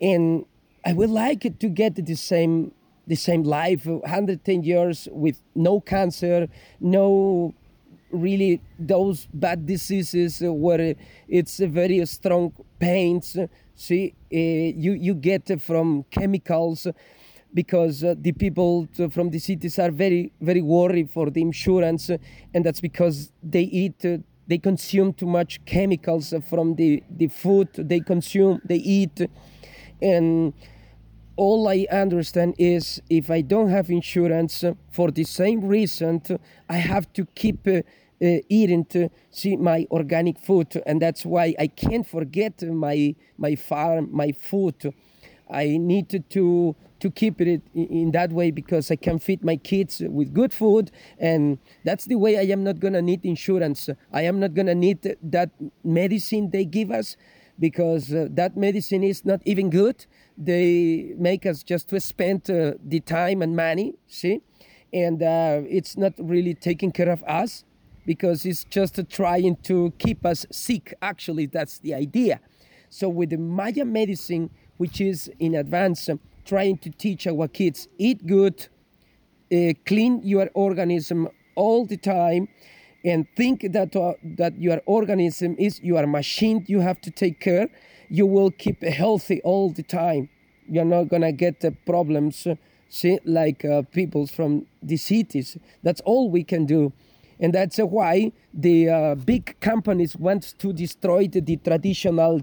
and 0.00 0.44
I 0.84 0.92
would 0.92 1.10
like 1.10 1.58
to 1.58 1.68
get 1.68 1.94
the 1.94 2.14
same 2.14 2.72
the 3.06 3.14
same 3.14 3.44
life, 3.44 3.86
110 3.86 4.64
years 4.64 5.08
with 5.12 5.40
no 5.54 5.80
cancer, 5.80 6.48
no 6.80 7.54
really 8.10 8.60
those 8.78 9.28
bad 9.32 9.66
diseases 9.66 10.42
where 10.42 10.94
it's 11.28 11.60
a 11.60 11.66
very 11.66 12.04
strong 12.06 12.52
pains. 12.78 13.36
See, 13.74 14.14
uh, 14.32 14.36
you 14.36 14.92
you 14.92 15.14
get 15.14 15.60
from 15.60 16.04
chemicals 16.10 16.86
because 17.52 18.04
uh, 18.04 18.14
the 18.18 18.32
people 18.32 18.88
from 19.10 19.30
the 19.30 19.38
cities 19.38 19.78
are 19.78 19.90
very 19.90 20.32
very 20.40 20.62
worried 20.62 21.10
for 21.10 21.30
the 21.30 21.42
insurance, 21.42 22.10
and 22.54 22.64
that's 22.64 22.80
because 22.80 23.32
they 23.42 23.62
eat 23.62 24.04
uh, 24.04 24.18
they 24.46 24.58
consume 24.58 25.12
too 25.12 25.26
much 25.26 25.64
chemicals 25.64 26.32
from 26.48 26.76
the, 26.76 27.02
the 27.10 27.28
food 27.28 27.68
they 27.74 28.00
consume, 28.00 28.60
they 28.64 28.76
eat. 28.76 29.28
And 30.00 30.52
all 31.36 31.68
I 31.68 31.86
understand 31.90 32.54
is 32.58 33.00
if 33.10 33.30
I 33.30 33.42
don't 33.42 33.68
have 33.68 33.90
insurance 33.90 34.64
for 34.90 35.10
the 35.10 35.24
same 35.24 35.60
reason, 35.66 36.22
I 36.68 36.76
have 36.76 37.12
to 37.14 37.26
keep 37.34 37.66
uh, 37.66 37.82
uh, 38.22 38.38
eating 38.48 38.84
to 38.86 39.10
see 39.30 39.56
my 39.56 39.86
organic 39.90 40.38
food, 40.38 40.82
and 40.86 41.00
that's 41.00 41.26
why 41.26 41.54
I 41.58 41.66
can't 41.66 42.06
forget 42.06 42.62
my 42.62 43.14
my 43.36 43.54
farm, 43.54 44.08
my 44.12 44.32
food. 44.32 44.94
I 45.50 45.76
need 45.76 46.24
to 46.30 46.74
to 46.98 47.10
keep 47.10 47.40
it 47.42 47.62
in 47.74 48.10
that 48.12 48.32
way 48.32 48.50
because 48.50 48.90
I 48.90 48.96
can 48.96 49.18
feed 49.18 49.44
my 49.44 49.56
kids 49.56 50.02
with 50.08 50.32
good 50.32 50.54
food, 50.54 50.90
and 51.18 51.58
that's 51.84 52.06
the 52.06 52.16
way 52.16 52.38
I 52.38 52.44
am 52.52 52.64
not 52.64 52.80
gonna 52.80 53.02
need 53.02 53.24
insurance. 53.24 53.90
I 54.12 54.22
am 54.22 54.40
not 54.40 54.54
gonna 54.54 54.74
need 54.74 55.16
that 55.22 55.50
medicine 55.84 56.50
they 56.50 56.64
give 56.64 56.90
us 56.90 57.16
because 57.58 58.12
uh, 58.12 58.28
that 58.30 58.56
medicine 58.56 59.02
is 59.02 59.24
not 59.24 59.40
even 59.44 59.70
good. 59.70 60.06
They 60.36 61.14
make 61.18 61.46
us 61.46 61.62
just 61.62 61.88
to 61.88 62.00
spend 62.00 62.50
uh, 62.50 62.72
the 62.84 63.00
time 63.00 63.42
and 63.42 63.56
money, 63.56 63.94
see, 64.06 64.40
and 64.92 65.22
uh, 65.22 65.62
it's 65.68 65.96
not 65.96 66.12
really 66.18 66.54
taking 66.54 66.92
care 66.92 67.10
of 67.10 67.22
us 67.24 67.64
because 68.06 68.46
it's 68.46 68.64
just 68.64 69.00
trying 69.10 69.56
to 69.64 69.92
keep 69.98 70.24
us 70.24 70.46
sick. 70.50 70.94
Actually, 71.02 71.46
that's 71.46 71.78
the 71.80 71.94
idea. 71.94 72.40
So 72.88 73.08
with 73.08 73.30
the 73.30 73.38
Maya 73.38 73.84
medicine, 73.84 74.50
which 74.76 75.00
is 75.00 75.30
in 75.38 75.54
advance, 75.54 76.08
um, 76.08 76.20
trying 76.44 76.78
to 76.78 76.90
teach 76.90 77.26
our 77.26 77.48
kids 77.48 77.88
eat 77.98 78.26
good, 78.26 78.68
uh, 79.52 79.72
clean 79.84 80.20
your 80.22 80.48
organism 80.54 81.28
all 81.56 81.84
the 81.84 81.96
time, 81.96 82.48
and 83.06 83.26
think 83.36 83.72
that 83.72 83.94
uh, 83.96 84.14
that 84.36 84.60
your 84.60 84.82
organism 84.84 85.54
is 85.58 85.80
your 85.82 86.06
machine. 86.06 86.64
You 86.66 86.80
have 86.80 87.00
to 87.02 87.10
take 87.10 87.40
care. 87.40 87.68
You 88.10 88.26
will 88.26 88.50
keep 88.50 88.82
healthy 88.82 89.40
all 89.42 89.70
the 89.70 89.84
time. 89.84 90.28
You're 90.68 90.84
not 90.84 91.04
gonna 91.08 91.32
get 91.32 91.64
uh, 91.64 91.70
problems. 91.86 92.46
See, 92.88 93.18
like 93.24 93.64
uh, 93.64 93.82
people 93.82 94.26
from 94.26 94.66
the 94.82 94.96
cities. 94.96 95.56
That's 95.82 96.00
all 96.02 96.30
we 96.30 96.44
can 96.44 96.66
do 96.66 96.92
and 97.38 97.52
that's 97.52 97.78
why 97.78 98.32
the 98.54 98.88
uh, 98.88 99.14
big 99.14 99.58
companies 99.60 100.16
want 100.16 100.54
to 100.58 100.72
destroy 100.72 101.28
the, 101.28 101.40
the 101.40 101.56
traditional 101.56 102.40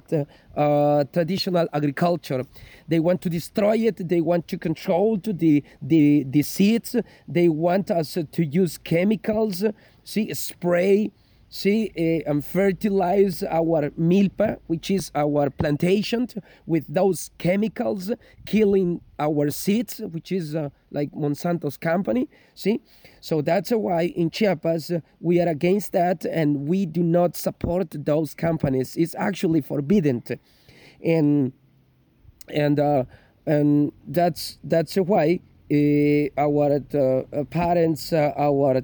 uh, 0.55 1.03
traditional 1.11 1.67
agriculture. 1.73 2.43
They 2.87 2.99
want 2.99 3.21
to 3.23 3.29
destroy 3.29 3.77
it. 3.77 4.07
They 4.07 4.21
want 4.21 4.47
to 4.49 4.57
control 4.57 5.17
the 5.17 5.63
the 5.81 6.23
the 6.29 6.41
seeds. 6.43 6.95
They 7.27 7.49
want 7.49 7.89
us 7.89 8.17
to 8.31 8.45
use 8.45 8.77
chemicals, 8.77 9.63
see 10.03 10.33
spray 10.33 11.11
see 11.49 11.91
uh, 11.95 12.29
and 12.29 12.43
fertilize 12.43 13.43
our 13.43 13.91
milpa 13.91 14.57
which 14.67 14.89
is 14.89 15.11
our 15.13 15.49
plantation 15.51 16.27
with 16.65 16.91
those 16.91 17.29
chemicals 17.37 18.11
killing 18.45 19.01
our 19.19 19.51
seeds 19.51 20.01
which 20.11 20.31
is 20.31 20.55
uh, 20.55 20.69
like 20.91 21.11
monsanto's 21.11 21.77
company 21.77 22.27
see? 22.55 22.81
So 23.23 23.41
that's 23.41 23.71
why 23.71 24.11
in 24.17 24.31
chiapas 24.31 24.91
uh, 24.91 24.99
we 25.21 25.39
are 25.39 25.47
against 25.47 25.93
that 25.93 26.25
and 26.25 26.67
we 26.67 26.85
do 26.85 27.01
not 27.01 27.37
support 27.37 27.95
those 28.05 28.33
companies. 28.33 28.97
It's 28.97 29.15
actually 29.15 29.61
forbidden. 29.61 30.23
And 31.01 31.53
and 32.49 32.79
uh, 32.81 33.05
and 33.45 33.93
that's 34.05 34.59
that's 34.61 34.95
why 34.95 35.39
our 36.37 36.79
uh, 36.93 37.43
parents, 37.49 38.13
uh, 38.13 38.33
our 38.37 38.77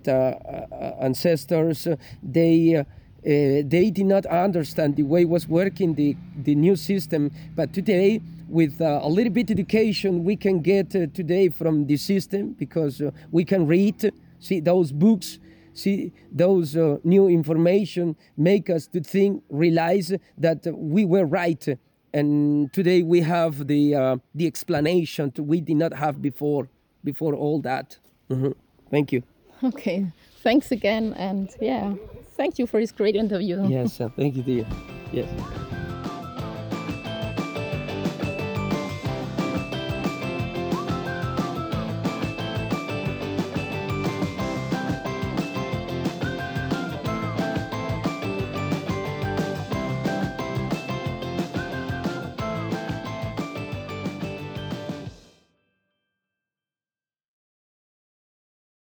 ancestors, 1.01 1.87
they 2.23 2.83
they 3.21 3.91
did 3.91 4.05
not 4.05 4.25
understand 4.27 4.95
the 4.95 5.03
way 5.03 5.25
was 5.25 5.45
working 5.45 5.93
the, 5.93 6.15
the 6.43 6.55
new 6.55 6.77
system. 6.77 7.31
But 7.53 7.73
today, 7.73 8.21
with 8.47 8.79
a 8.79 9.07
little 9.07 9.33
bit 9.33 9.51
education, 9.51 10.23
we 10.23 10.37
can 10.37 10.61
get 10.61 10.91
today 10.91 11.49
from 11.49 11.85
the 11.85 11.97
system 11.97 12.53
because 12.53 13.01
we 13.29 13.43
can 13.43 13.67
read, 13.67 14.13
see 14.39 14.61
those 14.61 14.93
books, 14.93 15.37
see 15.73 16.13
those 16.31 16.77
uh, 16.77 16.97
new 17.03 17.27
information 17.27 18.15
make 18.37 18.69
us 18.69 18.87
to 18.87 19.01
think 19.01 19.43
realize 19.49 20.13
that 20.37 20.65
we 20.73 21.05
were 21.05 21.25
right 21.25 21.67
and 22.13 22.73
today 22.73 23.03
we 23.03 23.21
have 23.21 23.67
the 23.67 23.95
uh, 23.95 24.17
the 24.33 24.47
explanation 24.47 25.31
we 25.37 25.61
did 25.61 25.77
not 25.77 25.93
have 25.93 26.21
before 26.21 26.67
before 27.03 27.35
all 27.35 27.61
that. 27.61 27.97
Mm-hmm. 28.29 28.51
Thank 28.89 29.11
you. 29.11 29.23
Okay. 29.63 30.05
Thanks 30.41 30.71
again. 30.71 31.13
And 31.17 31.49
yeah, 31.59 31.93
thank 32.37 32.59
you 32.59 32.65
for 32.67 32.79
this 32.79 32.91
great 32.91 33.15
interview. 33.15 33.67
Yes, 33.67 33.99
uh, 33.99 34.09
thank 34.09 34.35
you, 34.35 34.43
dear. 34.43 34.65
Yes. 35.11 35.29